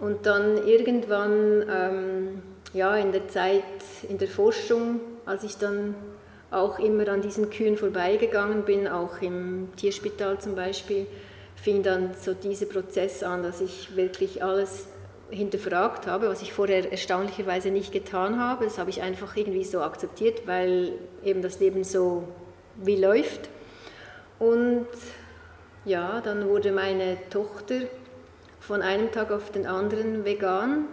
Und 0.00 0.24
dann 0.24 0.66
irgendwann, 0.66 1.64
ähm, 1.70 2.42
ja, 2.72 2.96
in 2.96 3.12
der 3.12 3.28
Zeit, 3.28 3.62
in 4.08 4.16
der 4.16 4.28
Forschung, 4.28 5.00
als 5.26 5.44
ich 5.44 5.56
dann 5.56 5.94
auch 6.50 6.78
immer 6.78 7.08
an 7.08 7.20
diesen 7.20 7.50
Kühen 7.50 7.76
vorbeigegangen 7.76 8.64
bin, 8.64 8.86
auch 8.86 9.20
im 9.20 9.68
Tierspital 9.76 10.38
zum 10.38 10.54
Beispiel, 10.54 11.06
fing 11.56 11.82
dann 11.82 12.14
so 12.20 12.34
dieser 12.34 12.66
Prozess 12.66 13.22
an, 13.22 13.42
dass 13.42 13.60
ich 13.60 13.96
wirklich 13.96 14.42
alles 14.42 14.86
hinterfragt 15.30 16.06
habe, 16.06 16.28
was 16.28 16.42
ich 16.42 16.52
vorher 16.52 16.90
erstaunlicherweise 16.90 17.70
nicht 17.70 17.92
getan 17.92 18.38
habe. 18.38 18.64
Das 18.64 18.78
habe 18.78 18.90
ich 18.90 19.02
einfach 19.02 19.36
irgendwie 19.36 19.64
so 19.64 19.80
akzeptiert, 19.80 20.46
weil 20.46 20.92
eben 21.24 21.42
das 21.42 21.60
Leben 21.60 21.84
so 21.84 22.28
wie 22.76 22.96
läuft. 22.96 23.48
Und 24.38 24.86
ja, 25.84 26.20
dann 26.20 26.48
wurde 26.48 26.72
meine 26.72 27.16
Tochter 27.30 27.82
von 28.60 28.82
einem 28.82 29.10
Tag 29.12 29.30
auf 29.30 29.50
den 29.50 29.66
anderen 29.66 30.24
vegan. 30.24 30.86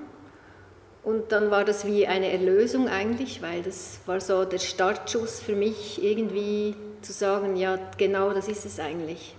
Und 1.04 1.32
dann 1.32 1.50
war 1.50 1.66
das 1.66 1.86
wie 1.86 2.06
eine 2.06 2.32
Erlösung 2.32 2.88
eigentlich, 2.88 3.42
weil 3.42 3.64
das 3.64 4.00
war 4.06 4.22
so 4.22 4.46
der 4.46 4.60
Startschuss 4.60 5.40
für 5.40 5.56
mich, 5.56 6.04
irgendwie 6.04 6.76
zu 7.02 7.12
sagen, 7.12 7.56
ja, 7.56 7.80
genau 7.98 8.34
das 8.34 8.48
ist 8.48 8.66
es 8.66 8.80
eigentlich. 8.80 9.36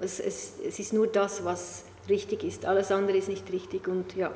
Es, 0.00 0.20
es, 0.20 0.54
es 0.62 0.78
ist 0.78 0.92
nur 0.92 1.06
das, 1.06 1.44
was 1.44 1.84
richtig 2.08 2.44
ist. 2.44 2.66
Alles 2.66 2.92
andere 2.92 3.16
ist 3.16 3.28
nicht 3.28 3.50
richtig. 3.50 3.88
Und 3.88 4.14
ja, 4.14 4.30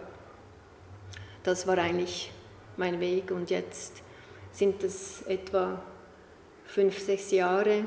das 1.42 1.66
war 1.66 1.76
eigentlich 1.76 2.32
mein 2.78 2.98
Weg. 3.00 3.30
Und 3.30 3.50
jetzt 3.50 4.02
sind 4.52 4.82
es 4.82 5.22
etwa 5.22 5.82
fünf, 6.64 6.98
sechs 6.98 7.30
Jahre. 7.30 7.84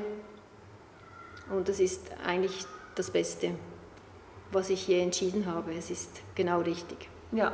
Und 1.50 1.68
das 1.68 1.80
ist 1.80 2.12
eigentlich 2.24 2.64
das 2.94 3.10
Beste, 3.10 3.50
was 4.52 4.70
ich 4.70 4.86
je 4.86 5.00
entschieden 5.00 5.46
habe. 5.46 5.74
Es 5.74 5.90
ist 5.90 6.10
genau 6.36 6.60
richtig. 6.60 7.08
Ja, 7.32 7.52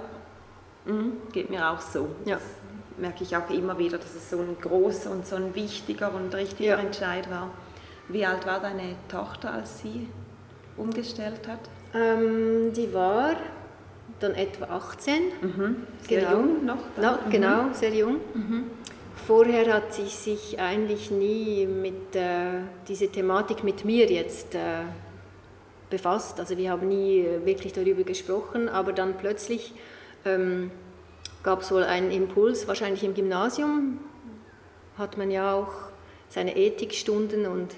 mhm. 0.85 1.13
geht 1.33 1.51
mir 1.51 1.71
auch 1.71 1.81
so. 1.81 2.09
Ja. 2.25 2.37
Das 2.37 2.45
merke 2.99 3.25
ich 3.25 3.37
auch 3.37 3.49
immer 3.51 3.79
wieder, 3.79 3.99
dass 3.99 4.15
es 4.15 4.31
so 4.31 4.39
ein 4.39 4.57
großer 4.61 5.11
und 5.11 5.27
so 5.27 5.37
ein 5.37 5.55
wichtiger 5.55 6.13
und 6.15 6.35
richtiger 6.35 6.71
ja. 6.71 6.79
Entscheid 6.79 7.31
war. 7.31 7.51
Wie 8.09 8.27
alt 8.27 8.47
war 8.47 8.61
deine 8.61 8.97
Tochter, 9.09 9.53
als 9.53 9.81
sie 9.81 10.09
umgestellt 10.77 11.47
hat? 11.47 11.61
Ähm, 11.95 12.73
die 12.73 12.93
war 12.93 13.37
dann 14.19 14.35
etwa 14.35 14.67
18. 14.67 15.15
Mhm. 15.41 15.77
Sehr 16.09 16.21
genau. 16.21 16.33
jung 16.33 16.65
noch? 16.65 16.77
No, 17.01 17.19
genau, 17.31 17.63
mhm. 17.65 17.75
sehr 17.75 17.95
jung. 17.95 18.17
Mhm. 18.35 18.65
Vorher 19.27 19.75
hat 19.75 19.95
sie 19.95 20.07
sich 20.07 20.59
eigentlich 20.59 21.11
nie 21.11 21.67
mit 21.67 22.17
äh, 22.17 22.63
dieser 22.89 23.11
Thematik 23.11 23.63
mit 23.63 23.85
mir 23.85 24.11
jetzt 24.11 24.55
äh, 24.55 24.83
befasst. 25.89 26.41
Also 26.41 26.57
wir 26.57 26.71
haben 26.71 26.89
nie 26.89 27.25
wirklich 27.45 27.73
darüber 27.73 28.03
gesprochen, 28.03 28.69
aber 28.69 28.93
dann 28.93 29.17
plötzlich 29.17 29.75
ähm, 30.25 30.71
gab 31.43 31.63
es 31.63 31.71
wohl 31.73 31.85
einen 31.85 32.11
Impuls, 32.11 32.69
wahrscheinlich 32.69 33.05
im 33.05 33.15
Gymnasium 33.15 33.99
hat 34.99 35.17
man 35.17 35.31
ja 35.31 35.55
auch 35.55 35.73
seine 36.29 36.57
Ethikstunden 36.57 37.47
und 37.47 37.75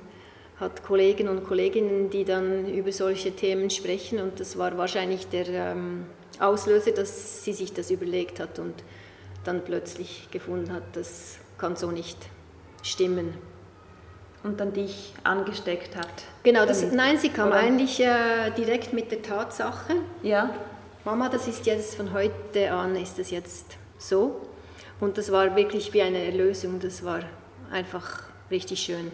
hat 0.61 0.85
Kollegen 0.85 1.29
und 1.29 1.45
Kolleginnen, 1.45 2.11
die 2.11 2.25
dann 2.25 2.69
über 2.69 2.93
solche 2.93 3.33
Themen 3.33 3.71
sprechen 3.71 4.21
und 4.21 4.39
das 4.39 4.59
war 4.59 4.77
wahrscheinlich 4.77 5.29
der 5.29 5.49
ähm, 5.49 6.07
Auslöser, 6.39 6.93
dass 6.93 7.45
sie 7.45 7.53
sich 7.53 7.73
das 7.73 7.91
überlegt 7.91 8.41
hat 8.41 8.59
und 8.59 8.75
dann 9.45 9.65
plötzlich 9.65 10.29
gefunden 10.31 10.73
hat, 10.73 10.83
das 10.93 11.39
kann 11.59 11.77
so 11.77 11.91
nicht 11.91 12.19
stimmen. 12.83 13.35
Und 14.45 14.59
dann 14.59 14.73
dich 14.73 15.15
angesteckt 15.23 15.95
hat. 15.95 16.09
Genau, 16.43 16.67
das, 16.67 16.91
nein, 16.91 17.17
sie 17.17 17.29
kam 17.29 17.49
oder? 17.49 17.59
eigentlich 17.59 18.01
äh, 18.01 18.51
direkt 18.57 18.93
mit 18.93 19.13
der 19.13 19.23
Tatsache. 19.23 19.95
Ja. 20.25 20.53
Mama, 21.05 21.29
das 21.29 21.49
ist 21.49 21.67
jetzt 21.67 21.95
von 21.97 22.13
heute 22.13 22.73
an, 22.73 22.97
ist 22.97 23.19
das 23.19 23.31
jetzt 23.31 23.77
so. 23.99 24.41
Und 25.01 25.19
das 25.19 25.33
war 25.33 25.57
wirklich 25.57 25.93
wie 25.93 26.03
eine 26.03 26.25
Erlösung, 26.25 26.79
das 26.81 27.05
war 27.05 27.21
einfach 27.71 28.23
richtig 28.51 28.81
schön. 28.81 29.11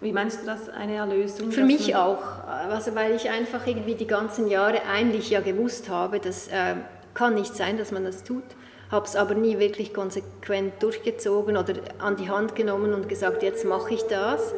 Wie 0.00 0.12
meinst 0.12 0.42
du 0.42 0.46
das, 0.46 0.68
eine 0.68 0.96
Erlösung? 0.96 1.50
Für 1.50 1.64
mich 1.64 1.96
auch, 1.96 2.22
also 2.46 2.94
weil 2.94 3.14
ich 3.14 3.30
einfach 3.30 3.66
irgendwie 3.66 3.94
die 3.94 4.06
ganzen 4.06 4.48
Jahre 4.48 4.82
eigentlich 4.84 5.30
ja 5.30 5.40
gewusst 5.40 5.88
habe, 5.88 6.20
das 6.20 6.48
äh, 6.48 6.74
kann 7.14 7.34
nicht 7.34 7.56
sein, 7.56 7.78
dass 7.78 7.92
man 7.92 8.04
das 8.04 8.22
tut 8.22 8.44
habe 8.90 9.06
es 9.06 9.16
aber 9.16 9.34
nie 9.34 9.58
wirklich 9.58 9.92
konsequent 9.92 10.82
durchgezogen 10.82 11.56
oder 11.56 11.74
an 11.98 12.16
die 12.16 12.28
Hand 12.28 12.54
genommen 12.54 12.92
und 12.94 13.08
gesagt, 13.08 13.42
jetzt 13.42 13.64
mache 13.64 13.94
ich 13.94 14.02
das. 14.04 14.54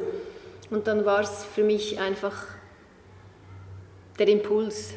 Und 0.71 0.87
dann 0.87 1.05
war 1.07 1.21
es 1.21 1.45
für 1.45 1.65
mich 1.65 1.99
einfach 1.99 2.47
der 4.19 4.29
Impuls, 4.29 4.95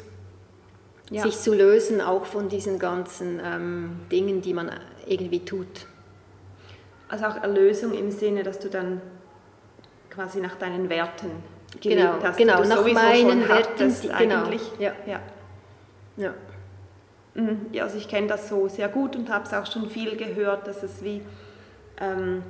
ja. 1.12 1.22
sich 1.22 1.38
zu 1.38 1.54
lösen, 1.54 2.00
auch 2.00 2.24
von 2.24 2.48
diesen 2.48 2.78
ganzen 2.78 3.40
ähm, 3.44 4.00
Dingen, 4.10 4.40
die 4.40 4.54
man 4.54 4.70
irgendwie 5.06 5.44
tut. 5.44 5.86
Also 7.08 7.26
auch 7.26 7.36
Erlösung 7.36 7.92
im 7.92 8.10
Sinne, 8.10 8.42
dass 8.42 8.58
du 8.58 8.68
dann 8.68 9.00
quasi 10.10 10.40
nach 10.40 10.56
deinen 10.56 10.88
Werten 10.88 11.30
gelebt 11.80 12.00
genau, 12.00 12.22
hast. 12.22 12.36
Genau, 12.36 12.64
nach 12.64 12.92
meinen 12.92 13.48
Werten 13.48 13.94
die, 14.02 14.08
genau. 14.08 14.44
eigentlich. 14.44 14.62
Ja. 14.78 14.92
Ja. 15.06 15.20
ja. 16.16 16.34
Mhm. 17.34 17.66
ja 17.72 17.84
also 17.84 17.98
ich 17.98 18.08
kenne 18.08 18.26
das 18.26 18.48
so 18.48 18.68
sehr 18.68 18.88
gut 18.88 19.16
und 19.16 19.30
habe 19.30 19.44
es 19.44 19.52
auch 19.52 19.70
schon 19.70 19.88
viel 19.88 20.16
gehört, 20.16 20.66
dass 20.66 20.82
es 20.82 21.02
wie, 21.02 21.22
ähm, 22.00 22.42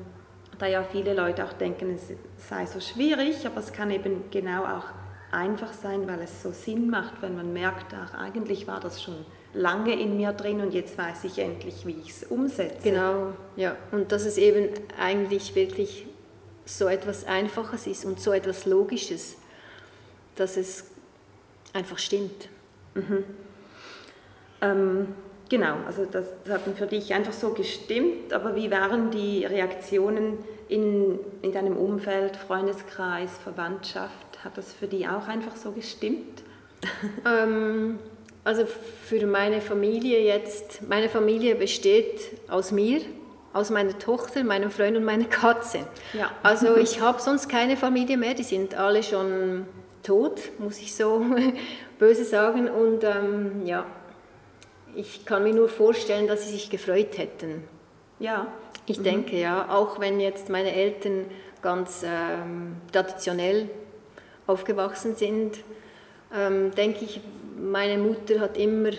da 0.59 0.67
ja 0.67 0.83
viele 0.85 1.15
Leute 1.15 1.45
auch 1.45 1.53
denken, 1.53 1.95
es 1.95 2.13
sei 2.37 2.67
so 2.67 2.81
schwierig, 2.81 3.45
aber 3.47 3.59
es 3.59 3.73
kann 3.73 3.91
eben 3.91 4.25
genau 4.31 4.65
auch 4.65 4.85
einfach 5.33 5.73
sein, 5.73 6.07
weil 6.07 6.21
es 6.21 6.43
so 6.43 6.53
Sinn 6.53 6.91
macht, 6.91 7.23
wenn 7.23 7.35
man 7.35 7.53
merkt, 7.53 7.95
ach, 7.95 8.15
eigentlich 8.15 8.67
war 8.67 8.81
das 8.81 9.03
schon 9.03 9.25
lange 9.55 9.99
in 9.99 10.17
mir 10.17 10.33
drin 10.33 10.61
und 10.61 10.73
jetzt 10.73 10.97
weiß 10.97 11.25
ich 11.25 11.39
endlich, 11.39 11.87
wie 11.87 11.97
ich 12.03 12.11
es 12.11 12.25
umsetze. 12.25 12.91
Genau, 12.91 13.33
ja. 13.57 13.77
Und 13.91 14.13
dass 14.13 14.25
es 14.25 14.39
eben 14.39 14.69
eigentlich 14.99 15.55
wirklich 15.55 16.07
so 16.65 16.87
etwas 16.87 17.25
Einfaches 17.25 17.87
ist 17.87 18.05
und 18.05 18.21
so 18.21 18.33
etwas 18.33 18.67
Logisches, 18.67 19.37
dass 20.37 20.57
es 20.57 20.85
einfach 21.73 21.99
stimmt. 21.99 22.49
Mhm. 22.95 23.25
Ähm, 24.61 25.09
genau, 25.49 25.77
also 25.87 26.05
das, 26.05 26.27
das 26.45 26.55
hat 26.55 26.77
für 26.77 26.87
dich 26.87 27.13
einfach 27.13 27.33
so 27.33 27.51
gestimmt, 27.51 28.33
aber 28.33 28.55
wie 28.55 28.71
waren 28.71 29.11
die 29.11 29.45
Reaktionen 29.45 30.39
in, 30.69 31.19
in 31.43 31.53
deinem 31.53 31.77
Umfeld, 31.77 32.37
Freundeskreis, 32.37 33.31
Verwandtschaft? 33.39 34.22
Hat 34.45 34.59
das 34.59 34.73
für 34.73 34.87
die 34.87 35.07
auch 35.07 35.29
einfach 35.29 35.57
so 35.57 35.73
gestimmt? 35.73 36.43
Ähm, 37.25 38.01
also 38.43 38.67
für 38.67 39.25
meine 39.27 39.61
Familie 39.61 40.21
jetzt, 40.21 40.83
meine 40.89 41.09
Familie 41.09 41.55
besteht 41.55 42.21
aus 42.49 42.73
mir, 42.73 43.01
aus 43.53 43.71
meiner 43.71 43.97
Tochter, 43.99 44.43
meinem 44.43 44.71
Freund 44.71 44.97
und 44.97 45.05
meiner 45.05 45.27
Katze. 45.27 45.87
Ja. 46.13 46.33
Also 46.43 46.77
ich 46.77 47.01
habe 47.01 47.21
sonst 47.21 47.49
keine 47.49 47.77
Familie 47.77 48.17
mehr, 48.17 48.35
die 48.35 48.43
sind 48.43 48.75
alle 48.75 49.05
schon 49.05 49.67
tot, 50.03 50.41
muss 50.59 50.79
ich 50.79 50.95
so 50.95 51.25
böse 52.01 52.25
sagen. 52.25 52.69
Und 52.69 53.05
ähm, 53.05 53.65
ja, 53.65 53.87
ich 54.97 55.25
kann 55.25 55.45
mir 55.45 55.55
nur 55.55 55.69
vorstellen, 55.69 56.27
dass 56.27 56.45
sie 56.45 56.53
sich 56.53 56.69
gefreut 56.69 57.19
hätten. 57.19 57.63
Ja. 58.19 58.49
Ich 58.87 58.99
mhm. 58.99 59.05
denke 59.05 59.39
ja, 59.39 59.69
auch 59.71 60.01
wenn 60.01 60.19
jetzt 60.19 60.49
meine 60.49 60.75
Eltern 60.75 61.27
ganz 61.63 62.03
ähm, 62.05 62.77
traditionell 62.91 63.71
aufgewachsen 64.53 65.17
sind, 65.17 65.59
ähm, 66.35 66.75
denke 66.75 67.05
ich, 67.05 67.21
meine 67.59 67.99
Mutter 67.99 68.41
hat 68.41 68.57
immer 68.57 68.91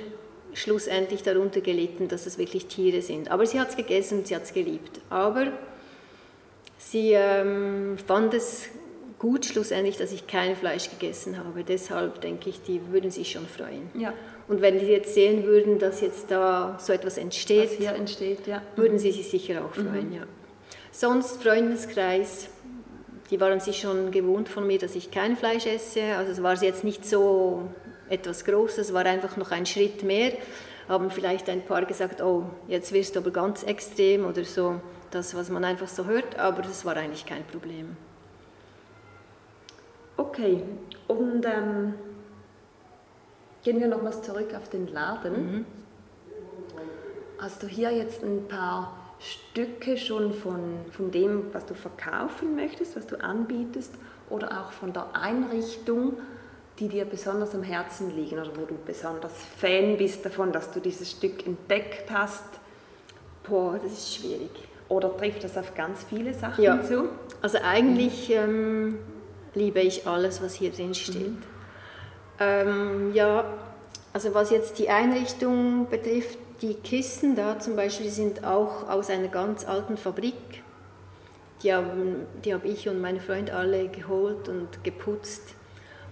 schlussendlich 0.53 1.23
darunter 1.23 1.61
gelitten, 1.61 2.07
dass 2.07 2.25
es 2.25 2.37
wirklich 2.37 2.67
Tiere 2.67 3.01
sind. 3.01 3.31
Aber 3.31 3.45
sie 3.45 3.59
hat 3.59 3.69
es 3.69 3.75
gegessen 3.75 4.19
und 4.19 4.27
sie 4.27 4.35
hat 4.35 4.43
es 4.43 4.53
geliebt. 4.53 4.99
Aber 5.09 5.47
sie 6.77 7.13
ähm, 7.13 7.97
fand 8.05 8.33
es 8.33 8.69
gut 9.17 9.45
schlussendlich, 9.45 9.97
dass 9.97 10.11
ich 10.11 10.27
kein 10.27 10.55
Fleisch 10.55 10.89
gegessen 10.89 11.37
habe. 11.37 11.63
Deshalb 11.63 12.21
denke 12.21 12.49
ich, 12.49 12.61
die 12.61 12.81
würden 12.91 13.09
sich 13.09 13.31
schon 13.31 13.47
freuen. 13.47 13.89
Ja. 13.97 14.13
Und 14.47 14.61
wenn 14.61 14.77
die 14.77 14.85
jetzt 14.85 15.13
sehen 15.13 15.45
würden, 15.45 15.79
dass 15.79 16.01
jetzt 16.01 16.29
da 16.29 16.77
so 16.79 16.91
etwas 16.91 17.17
entsteht, 17.17 17.79
entsteht 17.79 18.45
ja. 18.47 18.61
würden 18.75 18.99
sie 18.99 19.11
sich 19.11 19.29
sicher 19.29 19.63
auch 19.63 19.73
freuen. 19.73 20.09
Mhm. 20.09 20.15
Ja. 20.15 20.23
Sonst 20.91 21.41
Freundeskreis, 21.41 22.49
die 23.33 23.41
waren 23.41 23.59
sich 23.59 23.79
schon 23.79 24.11
gewohnt 24.11 24.47
von 24.47 24.67
mir, 24.67 24.77
dass 24.77 24.93
ich 24.93 25.09
kein 25.09 25.35
Fleisch 25.35 25.65
esse. 25.65 26.15
Also 26.15 26.33
es 26.33 26.43
war 26.43 26.53
jetzt 26.61 26.83
nicht 26.83 27.03
so 27.03 27.63
etwas 28.07 28.45
Großes, 28.45 28.93
war 28.93 29.07
einfach 29.07 29.37
noch 29.37 29.49
ein 29.49 29.65
Schritt 29.65 30.03
mehr. 30.03 30.33
Haben 30.87 31.09
vielleicht 31.09 31.49
ein 31.49 31.63
paar 31.63 31.83
gesagt, 31.85 32.21
oh, 32.21 32.43
jetzt 32.67 32.93
wirst 32.93 33.15
du 33.15 33.21
aber 33.21 33.31
ganz 33.31 33.63
extrem 33.63 34.27
oder 34.27 34.43
so, 34.43 34.79
das, 35.09 35.33
was 35.33 35.49
man 35.49 35.63
einfach 35.63 35.87
so 35.87 36.05
hört, 36.05 36.37
aber 36.37 36.61
das 36.61 36.85
war 36.85 36.95
eigentlich 36.95 37.25
kein 37.25 37.43
Problem. 37.45 37.97
Okay, 40.15 40.61
und 41.07 41.43
ähm, 41.43 41.95
gehen 43.63 43.79
wir 43.79 43.87
nochmals 43.87 44.21
zurück 44.21 44.53
auf 44.55 44.69
den 44.69 44.85
Laden. 44.85 45.33
Mhm. 45.33 45.65
Hast 47.39 47.63
du 47.63 47.67
hier 47.67 47.89
jetzt 47.89 48.21
ein 48.21 48.47
paar 48.47 49.02
Stücke 49.23 49.97
schon 49.97 50.33
von, 50.33 50.59
von 50.91 51.11
dem, 51.11 51.53
was 51.53 51.65
du 51.65 51.73
verkaufen 51.73 52.55
möchtest, 52.55 52.95
was 52.95 53.07
du 53.07 53.19
anbietest, 53.21 53.93
oder 54.29 54.61
auch 54.61 54.71
von 54.71 54.93
der 54.93 55.15
Einrichtung, 55.15 56.17
die 56.79 56.87
dir 56.87 57.05
besonders 57.05 57.53
am 57.53 57.63
Herzen 57.63 58.15
liegen 58.15 58.39
oder 58.39 58.51
wo 58.55 58.65
du 58.65 58.75
besonders 58.85 59.33
Fan 59.57 59.97
bist 59.97 60.25
davon, 60.25 60.51
dass 60.51 60.71
du 60.71 60.79
dieses 60.79 61.11
Stück 61.11 61.45
entdeckt 61.45 62.09
hast? 62.11 62.45
Boah, 63.47 63.79
das 63.81 63.91
ist 63.91 64.15
schwierig. 64.15 64.49
Oder 64.89 65.15
trifft 65.15 65.43
das 65.43 65.57
auf 65.57 65.75
ganz 65.75 66.03
viele 66.03 66.33
Sachen 66.33 66.63
ja. 66.63 66.81
zu? 66.81 67.09
Also 67.41 67.59
eigentlich 67.63 68.31
ähm, 68.31 68.97
liebe 69.53 69.81
ich 69.81 70.07
alles, 70.07 70.41
was 70.41 70.55
hier 70.55 70.71
drin 70.71 70.93
steht. 70.93 71.27
Mhm. 71.27 71.43
Ähm, 72.39 73.13
ja, 73.13 73.45
also 74.11 74.33
was 74.33 74.49
jetzt 74.49 74.79
die 74.79 74.89
Einrichtung 74.89 75.87
betrifft, 75.89 76.37
die 76.61 76.75
Kisten 76.75 77.35
da 77.35 77.59
zum 77.59 77.75
Beispiel 77.75 78.09
sind 78.09 78.43
auch 78.43 78.89
aus 78.89 79.09
einer 79.09 79.27
ganz 79.27 79.65
alten 79.65 79.97
Fabrik. 79.97 80.63
Die 81.61 81.73
haben, 81.73 82.27
die 82.43 82.53
habe 82.53 82.67
ich 82.67 82.89
und 82.89 83.01
mein 83.01 83.19
Freund 83.19 83.51
alle 83.51 83.87
geholt 83.87 84.49
und 84.49 84.83
geputzt 84.83 85.55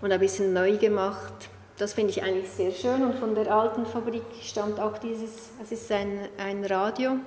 und 0.02 0.12
ein 0.12 0.20
bisschen 0.20 0.54
neu 0.54 0.78
gemacht. 0.78 1.34
Das 1.78 1.94
finde 1.94 2.12
ich 2.12 2.24
eigentlich 2.24 2.50
sehr 2.50 2.72
schön 2.72 3.04
und 3.04 3.16
von 3.16 3.36
der 3.36 3.52
alten 3.54 3.86
Fabrik 3.86 4.24
stammt 4.42 4.80
auch 4.80 4.98
dieses, 4.98 5.50
es 5.62 5.72
ist 5.72 5.92
ein, 5.92 6.30
ein 6.38 6.64
Radio, 6.66 7.18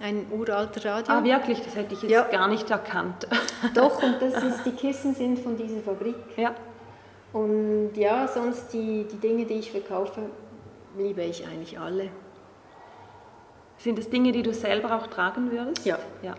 ein 0.00 0.26
uralter 0.30 0.84
Radio. 0.84 1.14
Ah, 1.14 1.24
wirklich? 1.24 1.62
Das 1.62 1.74
hätte 1.74 1.94
ich 1.94 2.02
jetzt 2.02 2.10
ja. 2.10 2.24
gar 2.24 2.48
nicht 2.48 2.70
erkannt. 2.70 3.26
Doch, 3.74 4.02
und 4.02 4.20
das 4.20 4.42
ist, 4.42 4.64
die 4.64 4.72
Kissen 4.72 5.14
sind 5.14 5.38
von 5.38 5.56
dieser 5.56 5.80
Fabrik. 5.80 6.16
Ja. 6.36 6.54
Und 7.32 7.92
ja, 7.96 8.28
sonst 8.28 8.72
die, 8.72 9.06
die 9.10 9.16
Dinge, 9.16 9.44
die 9.44 9.54
ich 9.54 9.70
verkaufe, 9.70 10.22
liebe 10.96 11.22
ich 11.22 11.44
eigentlich 11.46 11.78
alle. 11.78 12.10
Sind 13.78 13.98
das 13.98 14.08
Dinge, 14.10 14.32
die 14.32 14.42
du 14.42 14.52
selber 14.52 14.96
auch 14.96 15.06
tragen 15.08 15.50
würdest? 15.50 15.84
Ja. 15.84 15.98
ja. 16.22 16.34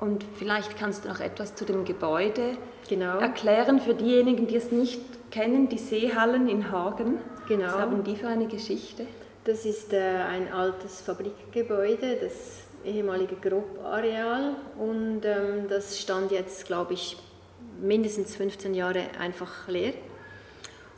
Und 0.00 0.24
vielleicht 0.34 0.76
kannst 0.76 1.04
du 1.04 1.08
noch 1.08 1.20
etwas 1.20 1.54
zu 1.54 1.64
dem 1.64 1.84
Gebäude 1.84 2.58
genau. 2.88 3.18
erklären 3.18 3.80
für 3.80 3.94
diejenigen, 3.94 4.46
die 4.46 4.56
es 4.56 4.70
nicht 4.70 5.00
kennen, 5.30 5.68
die 5.68 5.78
Seehallen 5.78 6.48
in 6.48 6.70
Hagen. 6.70 7.18
Genau. 7.48 7.66
Was 7.66 7.74
haben 7.74 8.04
die 8.04 8.16
für 8.16 8.28
eine 8.28 8.46
Geschichte? 8.46 9.06
Das 9.44 9.64
ist 9.64 9.92
äh, 9.92 9.98
ein 9.98 10.52
altes 10.52 11.00
Fabrikgebäude, 11.00 12.16
das 12.20 12.64
ehemalige 12.84 13.36
Grobareal 13.36 14.56
und 14.78 15.22
ähm, 15.24 15.68
das 15.68 15.98
stand 15.98 16.30
jetzt, 16.30 16.66
glaube 16.66 16.94
ich, 16.94 17.16
mindestens 17.80 18.36
15 18.36 18.74
Jahre 18.74 19.04
einfach 19.18 19.68
leer. 19.68 19.94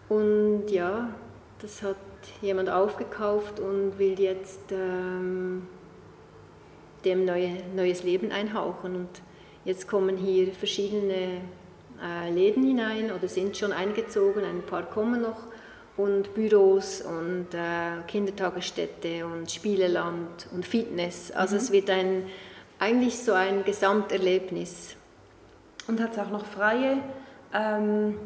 Und 0.09 0.69
ja, 0.69 1.09
das 1.61 1.83
hat 1.83 1.97
jemand 2.43 2.71
aufgekauft 2.71 3.61
und 3.61 3.99
will 3.99 4.19
jetzt 4.21 4.73
ähm, 4.73 5.67
dem 7.05 7.25
neue, 7.25 7.53
neues 7.75 8.03
Leben 8.03 8.33
einhauchen. 8.33 8.97
Und 8.97 9.09
jetzt 9.65 9.89
kommen 9.89 10.17
hier 10.17 10.53
verschiedene 10.53 11.41
äh, 12.03 12.31
Läden 12.31 12.65
hinein 12.65 13.13
oder 13.13 13.29
sind 13.29 13.57
schon 13.57 13.73
eingezogen, 13.73 14.45
ein 14.45 14.63
paar 14.63 14.83
kommen 14.85 15.23
noch 15.23 15.45
und 15.97 16.35
Büros 16.35 17.01
und 17.01 17.55
äh, 17.55 18.03
Kindertagesstätte 18.07 19.25
und 19.25 19.51
Spieleland 19.51 20.47
und 20.53 20.67
Fitness. 20.67 21.31
Also 21.31 21.55
mhm. 21.55 21.61
es 21.61 21.73
wird 21.73 21.91
ein, 21.91 22.25
eigentlich 22.79 23.19
so 23.19 23.33
ein 23.33 23.65
Gesamterlebnis. 23.65 24.97
Und 25.89 26.01
hat 26.01 26.13
es 26.13 26.19
auch 26.19 26.31
noch 26.31 26.45
freie 26.45 26.99
ähm, 27.55 28.17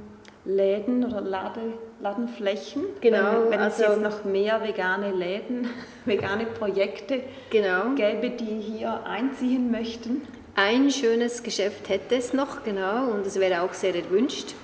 Läden 0.44 1.04
oder 1.04 1.20
Lade, 1.20 1.60
Ladenflächen? 2.00 2.84
Genau. 3.00 3.44
Wenn, 3.44 3.50
wenn 3.50 3.60
also, 3.60 3.84
es 3.84 3.88
jetzt 3.90 4.02
noch 4.02 4.24
mehr 4.24 4.62
vegane 4.62 5.12
Läden, 5.12 5.68
vegane 6.04 6.46
Projekte 6.46 7.22
genau. 7.50 7.94
gäbe, 7.94 8.30
die 8.30 8.60
hier 8.60 9.04
einziehen 9.04 9.70
möchten? 9.70 10.22
Ein 10.54 10.90
schönes 10.90 11.42
Geschäft 11.42 11.88
hätte 11.88 12.16
es 12.16 12.32
noch, 12.32 12.64
genau, 12.64 13.10
und 13.12 13.26
es 13.26 13.38
wäre 13.38 13.62
auch 13.62 13.72
sehr 13.72 13.94
erwünscht. 13.94 14.54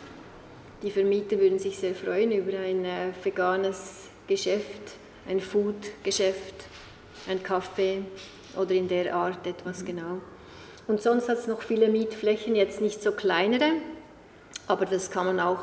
Die 0.83 0.91
Vermieter 0.91 1.39
würden 1.39 1.59
sich 1.59 1.79
sehr 1.79 1.95
freuen 1.95 2.33
über 2.33 2.59
ein 2.59 2.85
äh, 2.85 3.13
veganes 3.23 4.09
Geschäft, 4.27 4.95
ein 5.29 5.41
Food-Geschäft, 5.41 6.67
ein 7.29 7.43
Kaffee 7.43 8.03
oder 8.57 8.73
in 8.73 8.89
der 8.89 9.15
Art 9.15 9.47
etwas 9.47 9.83
mhm. 9.83 9.87
genau. 9.87 10.21
Und 10.87 11.03
sonst 11.03 11.29
hat 11.29 11.39
es 11.39 11.47
noch 11.47 11.63
viele 11.63 11.89
Mietflächen, 11.89 12.55
jetzt 12.55 12.81
nicht 12.81 13.03
so 13.03 13.13
kleinere, 13.13 13.73
aber 14.69 14.85
das 14.85 15.11
kann 15.11 15.27
man 15.27 15.41
auch, 15.41 15.61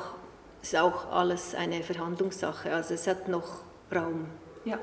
ist 0.61 0.75
auch 0.75 1.11
alles 1.11 1.55
eine 1.55 1.83
Verhandlungssache. 1.83 2.73
Also 2.73 2.93
es 2.93 3.07
hat 3.07 3.27
noch 3.27 3.63
Raum. 3.93 4.25
Ja. 4.65 4.79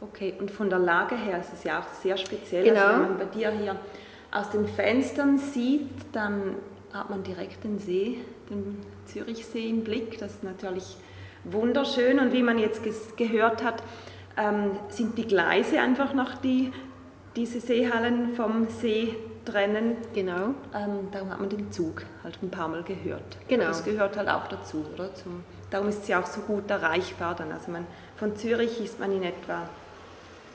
Okay, 0.00 0.34
und 0.38 0.50
von 0.50 0.68
der 0.68 0.78
Lage 0.78 1.16
her 1.16 1.40
ist 1.40 1.52
es 1.52 1.64
ja 1.64 1.80
auch 1.80 1.88
sehr 2.02 2.16
speziell. 2.16 2.64
Genau. 2.64 2.80
Also 2.80 2.92
wenn 2.92 3.08
man 3.08 3.18
bei 3.18 3.24
dir 3.24 3.50
hier 3.50 3.76
aus 4.30 4.50
den 4.50 4.66
Fenstern 4.66 5.38
sieht, 5.38 5.88
dann 6.12 6.56
hat 6.92 7.10
man 7.10 7.22
direkt 7.22 7.64
den 7.64 7.78
See, 7.78 8.18
den 8.50 8.80
Zürichsee 9.06 9.68
im 9.68 9.82
Blick. 9.82 10.18
Das 10.18 10.32
ist 10.32 10.44
natürlich 10.44 10.96
wunderschön 11.44 12.18
und 12.18 12.32
wie 12.32 12.42
man 12.42 12.58
jetzt 12.58 12.82
gehört 13.16 13.62
hat, 13.62 13.82
ähm, 14.36 14.72
sind 14.88 15.16
die 15.18 15.26
Gleise 15.26 15.80
einfach 15.80 16.14
noch 16.14 16.34
die 16.36 16.72
diese 17.36 17.60
Seehallen 17.60 18.34
vom 18.34 18.68
See 18.68 19.16
trennen. 19.44 19.96
Genau. 20.14 20.54
Ähm, 20.74 21.08
darum 21.12 21.30
hat 21.30 21.40
man 21.40 21.48
den 21.48 21.70
Zug 21.72 22.02
halt 22.22 22.38
ein 22.42 22.50
paar 22.50 22.68
Mal 22.68 22.82
gehört. 22.82 23.36
Genau. 23.48 23.66
Das 23.66 23.84
gehört 23.84 24.16
halt 24.16 24.28
auch 24.28 24.46
dazu, 24.48 24.84
oder? 24.94 25.14
Zum, 25.14 25.44
darum 25.70 25.88
ist 25.88 26.06
sie 26.06 26.14
auch 26.14 26.26
so 26.26 26.40
gut 26.42 26.70
erreichbar 26.70 27.34
dann. 27.34 27.52
Also 27.52 27.70
man, 27.70 27.86
von 28.16 28.36
Zürich 28.36 28.80
ist 28.80 28.98
man 28.98 29.12
in 29.12 29.22
etwa, 29.22 29.68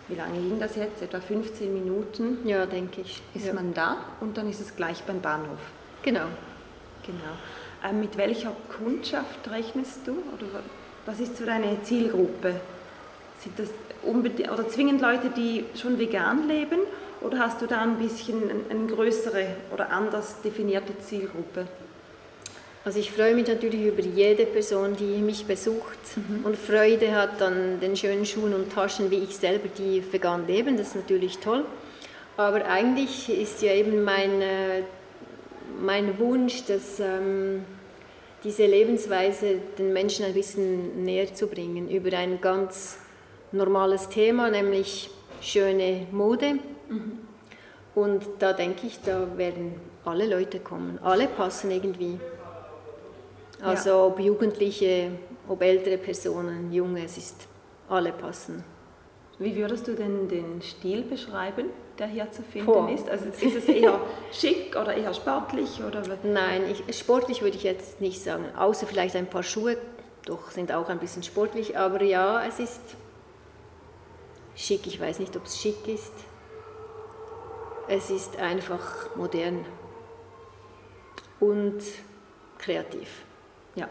wie 0.08 0.16
lange 0.16 0.40
ging 0.40 0.60
das 0.60 0.76
jetzt? 0.76 1.02
Etwa 1.02 1.20
15 1.20 1.74
Minuten. 1.74 2.40
Ja, 2.48 2.66
denke 2.66 3.02
ich. 3.02 3.22
Ist 3.34 3.48
ja. 3.48 3.54
man 3.54 3.74
da 3.74 3.98
und 4.20 4.38
dann 4.38 4.50
ist 4.50 4.62
es 4.62 4.76
gleich 4.76 5.04
beim 5.04 5.22
Bahnhof. 5.22 5.60
Genau. 6.04 6.26
Genau. 7.06 7.90
Ähm, 7.90 8.02
mit 8.02 8.18
welcher 8.18 8.52
Kundschaft 8.78 9.50
rechnest 9.50 10.06
du? 10.06 10.12
Oder 10.12 10.62
was 11.06 11.20
ist 11.20 11.38
so 11.38 11.46
deine 11.46 11.82
Zielgruppe? 11.84 12.56
Sind 13.40 13.58
das 13.58 13.70
oder 14.52 14.68
zwingend 14.68 15.02
Leute, 15.02 15.30
die 15.30 15.66
schon 15.76 16.00
vegan 16.00 16.48
leben? 16.48 16.80
Oder 17.22 17.40
hast 17.40 17.62
du 17.62 17.66
da 17.66 17.82
ein 17.82 17.98
bisschen 17.98 18.44
eine 18.70 18.88
größere 18.88 19.48
oder 19.74 19.92
anders 19.92 20.42
definierte 20.42 20.98
Zielgruppe? 21.00 21.68
Also 22.86 22.98
ich 23.00 23.12
freue 23.12 23.36
mich 23.36 23.48
natürlich 23.48 23.88
über 23.88 24.02
jede 24.02 24.46
Person, 24.46 24.96
die 24.96 25.22
mich 25.22 25.46
besucht 25.46 26.00
mhm. 26.16 26.46
und 26.46 26.56
Freude 26.58 27.14
hat 27.14 27.42
an 27.42 27.80
den 27.82 27.98
schönen 27.98 28.26
Schuhen 28.26 28.54
und 28.54 28.72
Taschen, 28.72 29.12
wie 29.12 29.18
ich 29.18 29.36
selber, 29.36 29.68
die 29.68 30.02
vegan 30.12 30.48
leben. 30.48 30.78
Das 30.78 30.88
ist 30.88 30.96
natürlich 30.96 31.40
toll. 31.40 31.66
Aber 32.38 32.66
eigentlich 32.66 33.30
ist 33.30 33.62
ja 33.62 33.74
eben 33.74 34.02
mein, 34.04 34.42
äh, 34.42 34.84
mein 35.82 36.18
Wunsch, 36.20 36.64
dass 36.68 37.02
ähm, 37.02 37.66
diese 38.46 38.66
Lebensweise 38.66 39.58
den 39.78 39.92
Menschen 39.92 40.24
ein 40.24 40.34
bisschen 40.34 41.04
näher 41.04 41.34
zu 41.34 41.48
bringen 41.48 41.90
über 41.90 42.18
ein 42.18 42.40
ganz 42.40 42.98
normales 43.52 44.08
Thema, 44.08 44.50
nämlich 44.50 45.10
schöne 45.42 46.08
Mode. 46.12 46.60
Mhm. 46.90 47.20
Und 47.96 48.24
da 48.40 48.54
denke 48.54 48.88
ich, 48.88 49.00
da 49.02 49.38
werden 49.38 49.76
alle 50.06 50.28
Leute 50.28 50.60
kommen. 50.60 51.00
Alle 51.02 51.28
passen 51.28 51.72
irgendwie. 51.72 52.20
Also 53.62 53.90
ja. 53.90 54.06
ob 54.06 54.20
Jugendliche, 54.20 55.12
ob 55.48 55.62
ältere 55.62 55.98
Personen, 55.98 56.72
Junge, 56.72 57.04
es 57.06 57.18
ist 57.18 57.48
alle 57.90 58.12
passen. 58.12 58.64
Wie 59.38 59.56
würdest 59.56 59.88
du 59.88 59.96
denn 59.96 60.28
den 60.28 60.62
Stil 60.62 61.02
beschreiben, 61.02 61.68
der 61.98 62.08
hier 62.08 62.30
zu 62.32 62.44
finden 62.44 62.68
Boah. 62.68 62.90
ist? 62.90 63.10
Also 63.10 63.26
ist 63.26 63.56
es 63.56 63.66
eher 63.66 64.00
schick 64.32 64.76
oder 64.76 64.94
eher 64.94 65.14
sportlich? 65.14 65.82
Oder? 65.86 66.04
Nein, 66.24 66.64
ich, 66.70 66.98
sportlich 66.98 67.42
würde 67.42 67.58
ich 67.58 67.64
jetzt 67.64 68.02
nicht 68.02 68.22
sagen, 68.22 68.46
außer 68.58 68.86
vielleicht 68.86 69.16
ein 69.16 69.28
paar 69.28 69.44
Schuhe, 69.44 69.78
doch 70.26 70.52
sind 70.52 70.72
auch 70.72 70.90
ein 70.90 71.00
bisschen 71.00 71.24
sportlich, 71.24 71.78
aber 71.78 72.04
ja, 72.04 72.46
es 72.46 72.60
ist 72.60 72.82
schick. 74.56 74.86
Ich 74.88 75.00
weiß 75.00 75.20
nicht, 75.20 75.36
ob 75.36 75.46
es 75.46 75.58
schick 75.60 75.88
ist. 75.88 76.14
Es 77.90 78.12
ist 78.12 78.38
einfach 78.38 79.16
modern 79.16 79.66
und 81.40 81.82
kreativ. 82.60 83.24
Ja. 83.76 83.88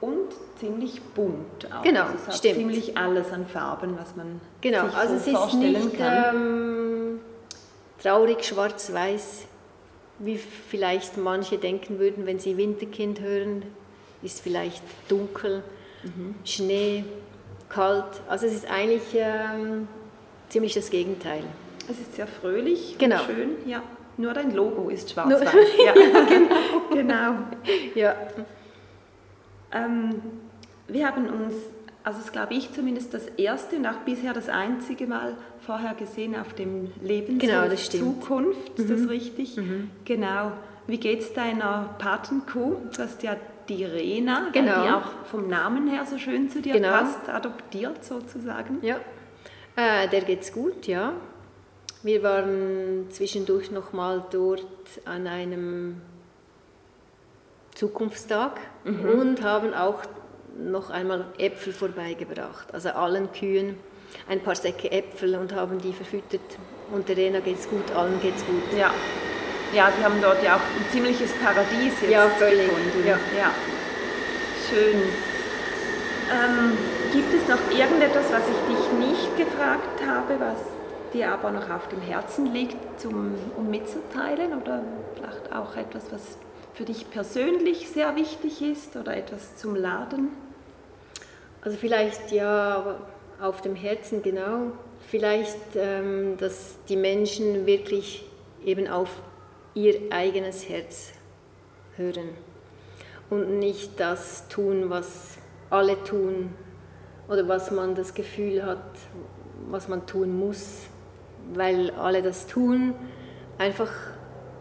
Und 0.00 0.32
ziemlich 0.58 1.00
bunt 1.00 1.72
auch. 1.72 1.82
Genau, 1.82 2.02
also 2.02 2.14
es 2.16 2.26
hat 2.26 2.34
stimmt. 2.34 2.56
ziemlich 2.56 2.98
alles 2.98 3.30
an 3.32 3.46
Farben, 3.46 3.96
was 3.96 4.16
man 4.16 4.40
genau, 4.60 4.86
sich 4.86 4.96
also 4.96 5.18
so 5.18 5.30
es 5.30 5.52
ist 5.52 5.54
nicht. 5.54 5.96
Ähm, 6.00 7.20
traurig 8.02 8.44
schwarz-weiß, 8.44 9.44
wie 10.18 10.36
vielleicht 10.36 11.16
manche 11.16 11.58
denken 11.58 12.00
würden, 12.00 12.26
wenn 12.26 12.40
sie 12.40 12.56
Winterkind 12.56 13.20
hören, 13.20 13.62
ist 14.20 14.40
vielleicht 14.40 14.82
dunkel, 15.08 15.62
mhm. 16.02 16.34
Schnee, 16.44 17.04
kalt. 17.68 18.20
Also 18.28 18.46
es 18.46 18.52
ist 18.52 18.68
eigentlich 18.68 19.02
ähm, 19.14 19.86
ziemlich 20.48 20.74
das 20.74 20.90
Gegenteil. 20.90 21.44
Es 21.88 22.00
ist 22.00 22.14
sehr 22.14 22.26
fröhlich, 22.26 22.96
genau. 22.98 23.18
schön, 23.18 23.50
ja. 23.66 23.82
Nur 24.16 24.32
dein 24.32 24.54
Logo 24.54 24.88
ist 24.88 25.10
schwarz-weiß. 25.10 25.52
ja, 25.84 25.92
genau. 26.28 26.54
genau. 26.92 27.34
Ja. 27.94 28.14
Ähm, 29.72 30.22
wir 30.86 31.06
haben 31.06 31.26
uns, 31.26 31.54
also 32.04 32.20
das 32.20 32.30
glaube 32.30 32.54
ich 32.54 32.72
zumindest, 32.72 33.12
das 33.12 33.26
erste 33.26 33.76
und 33.76 33.86
auch 33.86 33.98
bisher 34.04 34.32
das 34.32 34.48
einzige 34.48 35.06
Mal 35.06 35.36
vorher 35.60 35.94
gesehen 35.94 36.36
auf 36.36 36.52
dem 36.54 36.92
Lebensweg 37.02 37.50
genau, 37.50 37.68
das 37.68 37.90
Zukunft. 37.90 38.78
Ist 38.78 38.88
mhm. 38.88 39.00
das 39.00 39.10
richtig? 39.10 39.56
Mhm. 39.56 39.90
Genau. 40.04 40.52
Wie 40.86 40.98
geht 40.98 41.20
es 41.20 41.32
deiner 41.32 41.94
Patenkuh? 41.98 42.76
Du 42.94 43.02
hast 43.02 43.22
ja 43.22 43.36
die 43.68 43.84
Rena, 43.84 44.50
genau. 44.52 44.82
die 44.82 44.90
auch 44.90 45.24
vom 45.24 45.48
Namen 45.48 45.88
her 45.88 46.04
so 46.04 46.18
schön 46.18 46.50
zu 46.50 46.60
dir 46.60 46.74
genau. 46.74 46.90
passt, 46.90 47.28
adoptiert 47.28 48.04
sozusagen. 48.04 48.78
Ja, 48.82 48.96
äh, 49.76 50.06
der 50.08 50.20
geht's 50.20 50.52
gut, 50.52 50.86
ja. 50.86 51.14
Wir 52.04 52.22
waren 52.22 53.06
zwischendurch 53.08 53.70
noch 53.70 53.94
mal 53.94 54.22
dort 54.30 54.60
an 55.06 55.26
einem 55.26 56.02
Zukunftstag 57.74 58.60
mhm. 58.84 59.08
und 59.08 59.42
haben 59.42 59.72
auch 59.72 60.02
noch 60.58 60.90
einmal 60.90 61.24
Äpfel 61.38 61.72
vorbeigebracht, 61.72 62.74
also 62.74 62.90
allen 62.90 63.32
Kühen 63.32 63.76
ein 64.28 64.40
paar 64.40 64.54
Säcke 64.54 64.92
Äpfel 64.92 65.34
und 65.34 65.54
haben 65.54 65.78
die 65.80 65.94
verfüttert. 65.94 66.58
Und 66.92 67.08
der 67.08 67.16
Rena 67.16 67.40
geht's 67.40 67.66
gut, 67.70 67.90
allen 67.96 68.20
geht's 68.20 68.44
gut. 68.44 68.78
Ja, 68.78 68.92
ja, 69.74 69.90
die 69.98 70.04
haben 70.04 70.20
dort 70.20 70.42
ja 70.42 70.56
auch 70.56 70.60
ein 70.60 70.84
ziemliches 70.92 71.32
Paradies 71.42 72.02
jetzt 72.02 72.10
ja, 72.10 72.28
völlig. 72.28 72.68
gefunden. 72.68 73.06
Ja. 73.06 73.18
ja. 73.36 73.50
Schön. 74.68 75.00
Ähm, 76.30 76.76
gibt 77.14 77.32
es 77.32 77.48
noch 77.48 77.70
irgendetwas, 77.70 78.30
was 78.30 78.42
ich 78.42 78.76
dich 78.76 79.08
nicht 79.08 79.36
gefragt 79.38 80.06
habe, 80.06 80.38
was 80.38 80.83
dir 81.14 81.32
aber 81.32 81.50
noch 81.50 81.70
auf 81.70 81.88
dem 81.88 82.00
Herzen 82.00 82.52
liegt, 82.52 82.76
zum, 83.00 83.34
um 83.56 83.70
mitzuteilen? 83.70 84.60
Oder 84.60 84.82
vielleicht 85.14 85.52
auch 85.52 85.76
etwas, 85.76 86.12
was 86.12 86.38
für 86.74 86.84
dich 86.84 87.10
persönlich 87.10 87.88
sehr 87.88 88.16
wichtig 88.16 88.60
ist 88.60 88.96
oder 88.96 89.16
etwas 89.16 89.56
zum 89.56 89.76
Laden? 89.76 90.30
Also 91.62 91.78
vielleicht 91.78 92.32
ja 92.32 92.98
auf 93.40 93.62
dem 93.62 93.74
Herzen 93.74 94.22
genau. 94.22 94.72
Vielleicht, 95.08 95.76
ähm, 95.76 96.36
dass 96.36 96.76
die 96.88 96.96
Menschen 96.96 97.66
wirklich 97.66 98.26
eben 98.64 98.88
auf 98.88 99.10
ihr 99.74 100.00
eigenes 100.10 100.68
Herz 100.68 101.12
hören 101.96 102.30
und 103.30 103.58
nicht 103.58 103.98
das 103.98 104.48
tun, 104.48 104.90
was 104.90 105.38
alle 105.70 106.02
tun 106.04 106.54
oder 107.28 107.48
was 107.48 107.70
man 107.70 107.94
das 107.94 108.14
Gefühl 108.14 108.64
hat, 108.64 108.84
was 109.70 109.88
man 109.88 110.06
tun 110.06 110.38
muss, 110.38 110.82
weil 111.52 111.90
alle 111.92 112.22
das 112.22 112.46
tun, 112.46 112.94
einfach 113.58 113.90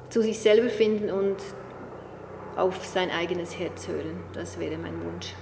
zu 0.10 0.22
sich 0.22 0.40
selber 0.40 0.70
finden 0.70 1.12
und 1.12 1.38
auf 2.56 2.86
sein 2.86 3.10
eigenes 3.10 3.58
Herz 3.58 3.88
hören. 3.88 4.24
Das 4.34 4.60
wäre 4.60 4.78
mein 4.78 5.04
Wunsch. 5.04 5.34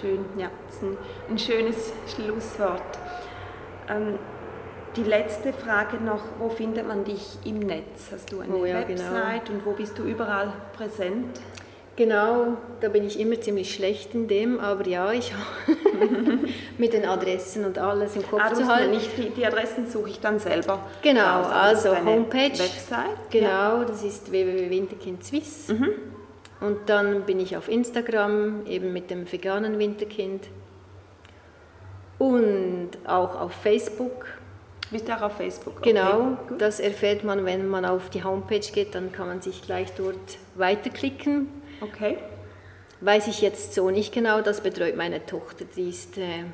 Schön, 0.00 0.24
ja, 0.36 0.50
das 0.66 0.76
ist 0.76 0.82
ein, 0.82 0.96
ein 1.30 1.38
schönes 1.38 1.92
Schlusswort. 2.14 2.98
Ähm, 3.88 4.18
die 4.96 5.04
letzte 5.04 5.52
Frage 5.52 5.96
noch, 5.96 6.22
wo 6.38 6.48
findet 6.48 6.86
man 6.86 7.04
dich 7.04 7.38
im 7.44 7.60
Netz? 7.60 8.10
Hast 8.12 8.30
du 8.32 8.40
eine 8.40 8.54
oh 8.54 8.64
ja, 8.64 8.82
genau. 8.82 9.00
Website 9.00 9.46
genau. 9.46 9.58
und 9.58 9.66
wo 9.66 9.72
bist 9.72 9.98
du 9.98 10.02
überall 10.02 10.52
präsent? 10.76 11.40
Genau, 11.94 12.56
da 12.80 12.88
bin 12.88 13.06
ich 13.06 13.20
immer 13.20 13.38
ziemlich 13.40 13.74
schlecht 13.74 14.14
in 14.14 14.26
dem, 14.26 14.58
aber 14.60 14.86
ja, 14.86 15.12
ich 15.12 15.32
mit 16.78 16.94
den 16.94 17.04
Adressen 17.04 17.66
und 17.66 17.78
alles 17.78 18.16
im 18.16 18.26
Kopf 18.26 18.40
ah, 18.42 18.54
zu 18.54 18.66
halten. 18.66 18.92
Nicht 18.92 19.10
die, 19.18 19.28
die, 19.28 19.44
Adressen 19.44 19.86
suche 19.86 20.08
ich 20.08 20.20
dann 20.20 20.38
selber. 20.38 20.80
Genau, 21.02 21.42
raus, 21.42 21.52
also 21.52 21.96
Homepage. 21.96 22.58
Website. 22.58 23.30
Genau, 23.30 23.46
ja. 23.46 23.84
das 23.86 24.02
ist 24.02 24.32
www.winterkindswiss. 24.32 25.68
Mhm. 25.68 25.90
Und 26.60 26.78
dann 26.86 27.22
bin 27.22 27.40
ich 27.40 27.56
auf 27.56 27.68
Instagram 27.68 28.64
eben 28.66 28.92
mit 28.92 29.10
dem 29.10 29.30
veganen 29.30 29.78
Winterkind 29.78 30.48
und 32.18 32.90
auch 33.04 33.38
auf 33.38 33.52
Facebook 33.52 34.26
bist 34.92 35.08
du 35.08 35.16
auch 35.16 35.22
auf 35.22 35.36
Facebook? 35.38 35.78
Okay. 35.78 35.94
Genau, 35.94 36.36
das 36.58 36.78
erfährt 36.78 37.24
man, 37.24 37.46
wenn 37.46 37.66
man 37.66 37.86
auf 37.86 38.10
die 38.10 38.22
Homepage 38.22 38.60
geht, 38.60 38.94
dann 38.94 39.10
kann 39.10 39.26
man 39.26 39.40
sich 39.40 39.62
gleich 39.62 39.90
dort 39.96 40.18
weiterklicken. 40.54 41.48
Okay. 41.82 42.18
Weiß 43.00 43.26
ich 43.26 43.40
jetzt 43.40 43.74
so 43.74 43.90
nicht 43.90 44.14
genau, 44.14 44.40
das 44.42 44.60
betreut 44.60 44.96
meine 44.96 45.26
Tochter, 45.26 45.64
die 45.76 45.88
ist 45.88 46.16
äh, 46.18 46.44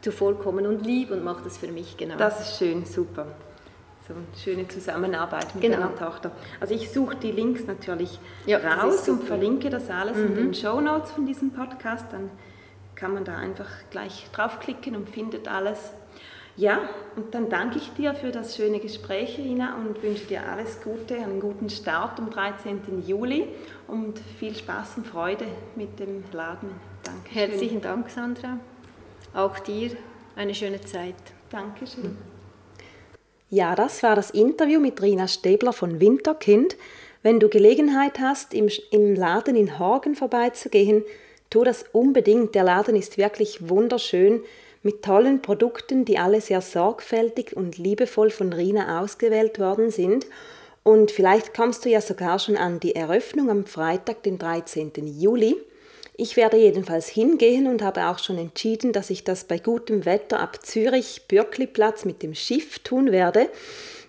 zuvorkommen 0.00 0.66
und 0.66 0.86
lieb 0.86 1.10
und 1.10 1.22
macht 1.22 1.44
das 1.44 1.58
für 1.58 1.68
mich 1.68 1.96
genau. 1.96 2.16
Das 2.16 2.40
ist 2.40 2.58
schön, 2.58 2.86
super. 2.86 3.26
So 4.08 4.14
eine 4.14 4.24
schöne 4.42 4.66
Zusammenarbeit 4.66 5.54
mit 5.54 5.62
genau. 5.62 5.76
deiner 5.76 5.94
Tochter. 5.94 6.32
Also 6.58 6.74
ich 6.74 6.90
suche 6.90 7.16
die 7.16 7.30
Links 7.30 7.66
natürlich 7.66 8.18
ja, 8.46 8.58
raus 8.58 9.08
und 9.08 9.24
verlinke 9.24 9.68
das 9.68 9.90
alles 9.90 10.16
mhm. 10.16 10.26
in 10.26 10.34
den 10.34 10.54
Show 10.54 10.80
Notes 10.80 11.10
von 11.12 11.26
diesem 11.26 11.52
Podcast, 11.52 12.06
dann 12.10 12.30
kann 12.94 13.12
man 13.14 13.24
da 13.24 13.36
einfach 13.36 13.68
gleich 13.90 14.28
draufklicken 14.32 14.96
und 14.96 15.08
findet 15.08 15.46
alles. 15.46 15.92
Ja, 16.56 16.88
und 17.16 17.34
dann 17.34 17.48
danke 17.48 17.78
ich 17.78 17.92
dir 17.94 18.14
für 18.14 18.30
das 18.30 18.56
schöne 18.56 18.80
Gespräch, 18.80 19.38
Ina, 19.38 19.76
und 19.76 20.02
wünsche 20.02 20.26
dir 20.26 20.46
alles 20.46 20.82
Gute, 20.82 21.14
einen 21.14 21.40
guten 21.40 21.70
Start 21.70 22.18
am 22.18 22.30
13. 22.30 23.04
Juli 23.06 23.48
und 23.86 24.18
viel 24.38 24.54
Spaß 24.54 24.98
und 24.98 25.06
Freude 25.06 25.46
mit 25.76 25.98
dem 25.98 26.24
Laden. 26.32 26.70
Danke. 27.02 27.30
Herzlichen 27.30 27.80
Dank, 27.80 28.10
Sandra. 28.10 28.58
Auch 29.32 29.58
dir 29.60 29.92
eine 30.36 30.54
schöne 30.54 30.80
Zeit. 30.80 31.14
Dankeschön. 31.50 32.16
Ja, 33.48 33.74
das 33.74 34.02
war 34.02 34.14
das 34.14 34.30
Interview 34.30 34.80
mit 34.80 35.02
Rina 35.02 35.28
Stäbler 35.28 35.72
von 35.72 35.98
Winterkind. 35.98 36.76
Wenn 37.22 37.40
du 37.40 37.48
Gelegenheit 37.48 38.20
hast, 38.20 38.54
im, 38.54 38.68
im 38.90 39.14
Laden 39.14 39.56
in 39.56 39.78
Horgen 39.78 40.14
vorbeizugehen, 40.14 41.04
tu 41.50 41.64
das 41.64 41.84
unbedingt. 41.92 42.54
Der 42.54 42.64
Laden 42.64 42.96
ist 42.96 43.18
wirklich 43.18 43.68
wunderschön 43.68 44.42
mit 44.82 45.02
tollen 45.02 45.42
Produkten, 45.42 46.04
die 46.04 46.18
alle 46.18 46.40
sehr 46.40 46.60
sorgfältig 46.60 47.56
und 47.56 47.78
liebevoll 47.78 48.30
von 48.30 48.52
Rina 48.52 49.00
ausgewählt 49.00 49.58
worden 49.58 49.90
sind. 49.90 50.26
Und 50.82 51.10
vielleicht 51.10 51.54
kommst 51.54 51.84
du 51.84 51.90
ja 51.90 52.00
sogar 52.00 52.38
schon 52.38 52.56
an 52.56 52.80
die 52.80 52.94
Eröffnung 52.94 53.50
am 53.50 53.66
Freitag, 53.66 54.22
den 54.22 54.38
13. 54.38 54.92
Juli. 55.06 55.56
Ich 56.16 56.36
werde 56.36 56.56
jedenfalls 56.56 57.08
hingehen 57.08 57.66
und 57.66 57.82
habe 57.82 58.06
auch 58.06 58.18
schon 58.18 58.38
entschieden, 58.38 58.92
dass 58.92 59.10
ich 59.10 59.24
das 59.24 59.44
bei 59.44 59.58
gutem 59.58 60.04
Wetter 60.04 60.40
ab 60.40 60.64
Zürich 60.64 61.22
Bürkliplatz 61.28 62.04
mit 62.04 62.22
dem 62.22 62.34
Schiff 62.34 62.78
tun 62.80 63.12
werde. 63.12 63.48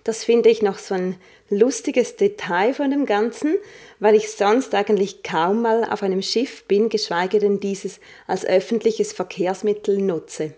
Das 0.04 0.24
finde 0.24 0.48
ich 0.48 0.62
noch 0.62 0.78
so 0.78 0.94
ein 0.94 1.16
lustiges 1.48 2.16
Detail 2.16 2.74
von 2.74 2.90
dem 2.90 3.06
Ganzen, 3.06 3.56
weil 4.00 4.14
ich 4.14 4.32
sonst 4.32 4.74
eigentlich 4.74 5.22
kaum 5.22 5.62
mal 5.62 5.84
auf 5.84 6.02
einem 6.02 6.22
Schiff 6.22 6.64
bin, 6.64 6.88
geschweige 6.88 7.38
denn 7.38 7.60
dieses 7.60 8.00
als 8.26 8.44
öffentliches 8.44 9.12
Verkehrsmittel 9.12 9.98
nutze. 9.98 10.54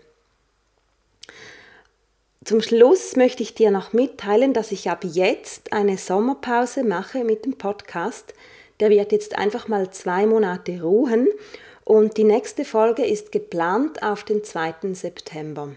Zum 2.45 2.61
Schluss 2.61 3.15
möchte 3.15 3.41
ich 3.41 3.55
dir 3.55 3.71
noch 3.71 3.91
mitteilen, 3.91 4.53
dass 4.53 4.71
ich 4.71 4.87
ab 4.87 5.03
jetzt 5.03 5.73
eine 5.73 5.97
Sommerpause 5.97 6.83
mache 6.83 7.23
mit 7.23 7.43
dem 7.43 7.57
Podcast. 7.57 8.35
Der 8.79 8.91
wird 8.91 9.11
jetzt 9.11 9.35
einfach 9.35 9.67
mal 9.67 9.89
zwei 9.89 10.27
Monate 10.27 10.83
ruhen 10.83 11.27
und 11.85 12.17
die 12.17 12.23
nächste 12.23 12.63
Folge 12.63 13.03
ist 13.03 13.31
geplant 13.31 14.03
auf 14.03 14.23
den 14.23 14.43
2. 14.43 14.93
September. 14.93 15.69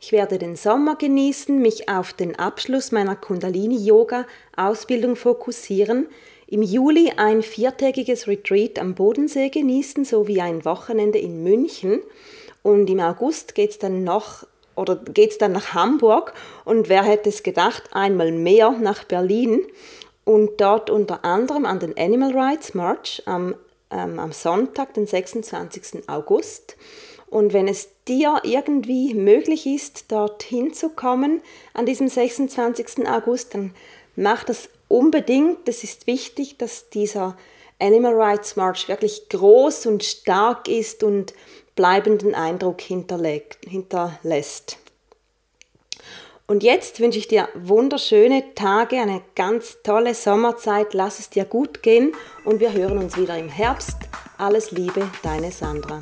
Ich 0.00 0.12
werde 0.12 0.38
den 0.38 0.54
Sommer 0.54 0.94
genießen, 0.94 1.60
mich 1.60 1.88
auf 1.88 2.12
den 2.12 2.38
Abschluss 2.38 2.92
meiner 2.92 3.16
Kundalini-Yoga-Ausbildung 3.16 5.16
fokussieren, 5.16 6.06
im 6.46 6.62
Juli 6.62 7.14
ein 7.16 7.42
viertägiges 7.42 8.28
Retreat 8.28 8.78
am 8.78 8.94
Bodensee 8.94 9.48
genießen 9.48 10.04
sowie 10.04 10.40
ein 10.40 10.64
Wochenende 10.64 11.18
in 11.18 11.42
München 11.42 12.00
und 12.62 12.88
im 12.88 13.00
August 13.00 13.56
geht 13.56 13.70
es 13.70 13.78
dann 13.78 14.04
noch 14.04 14.46
oder 14.74 14.96
geht 14.96 15.32
es 15.32 15.38
dann 15.38 15.52
nach 15.52 15.74
Hamburg 15.74 16.34
und 16.64 16.88
wer 16.88 17.02
hätte 17.02 17.28
es 17.28 17.42
gedacht, 17.42 17.84
einmal 17.92 18.32
mehr 18.32 18.70
nach 18.72 19.04
Berlin 19.04 19.62
und 20.24 20.60
dort 20.60 20.90
unter 20.90 21.24
anderem 21.24 21.66
an 21.66 21.80
den 21.80 21.96
Animal 21.98 22.32
Rights 22.32 22.74
March 22.74 23.22
am, 23.26 23.54
ähm, 23.90 24.18
am 24.18 24.32
Sonntag, 24.32 24.94
den 24.94 25.06
26. 25.06 26.08
August. 26.08 26.76
Und 27.28 27.52
wenn 27.52 27.68
es 27.68 27.88
dir 28.08 28.40
irgendwie 28.42 29.14
möglich 29.14 29.66
ist, 29.66 30.10
dorthin 30.10 30.72
zu 30.72 30.90
kommen 30.90 31.42
an 31.74 31.86
diesem 31.86 32.08
26. 32.08 33.08
August, 33.08 33.54
dann 33.54 33.72
mach 34.16 34.44
das 34.44 34.68
unbedingt. 34.88 35.68
Es 35.68 35.84
ist 35.84 36.06
wichtig, 36.06 36.58
dass 36.58 36.90
dieser 36.90 37.36
Animal 37.78 38.14
Rights 38.14 38.56
March 38.56 38.88
wirklich 38.88 39.28
groß 39.28 39.86
und 39.86 40.04
stark 40.04 40.68
ist 40.68 41.02
und 41.02 41.32
bleibenden 41.80 42.34
Eindruck 42.34 42.82
hinterlässt. 42.82 44.76
Und 46.46 46.62
jetzt 46.62 47.00
wünsche 47.00 47.18
ich 47.18 47.26
dir 47.26 47.48
wunderschöne 47.54 48.54
Tage, 48.54 49.00
eine 49.00 49.22
ganz 49.34 49.78
tolle 49.82 50.12
Sommerzeit. 50.14 50.92
Lass 50.92 51.20
es 51.20 51.30
dir 51.30 51.46
gut 51.46 51.82
gehen 51.82 52.12
und 52.44 52.60
wir 52.60 52.74
hören 52.74 52.98
uns 52.98 53.16
wieder 53.16 53.38
im 53.38 53.48
Herbst. 53.48 53.96
Alles 54.36 54.72
Liebe, 54.72 55.08
deine 55.22 55.52
Sandra. 55.52 56.00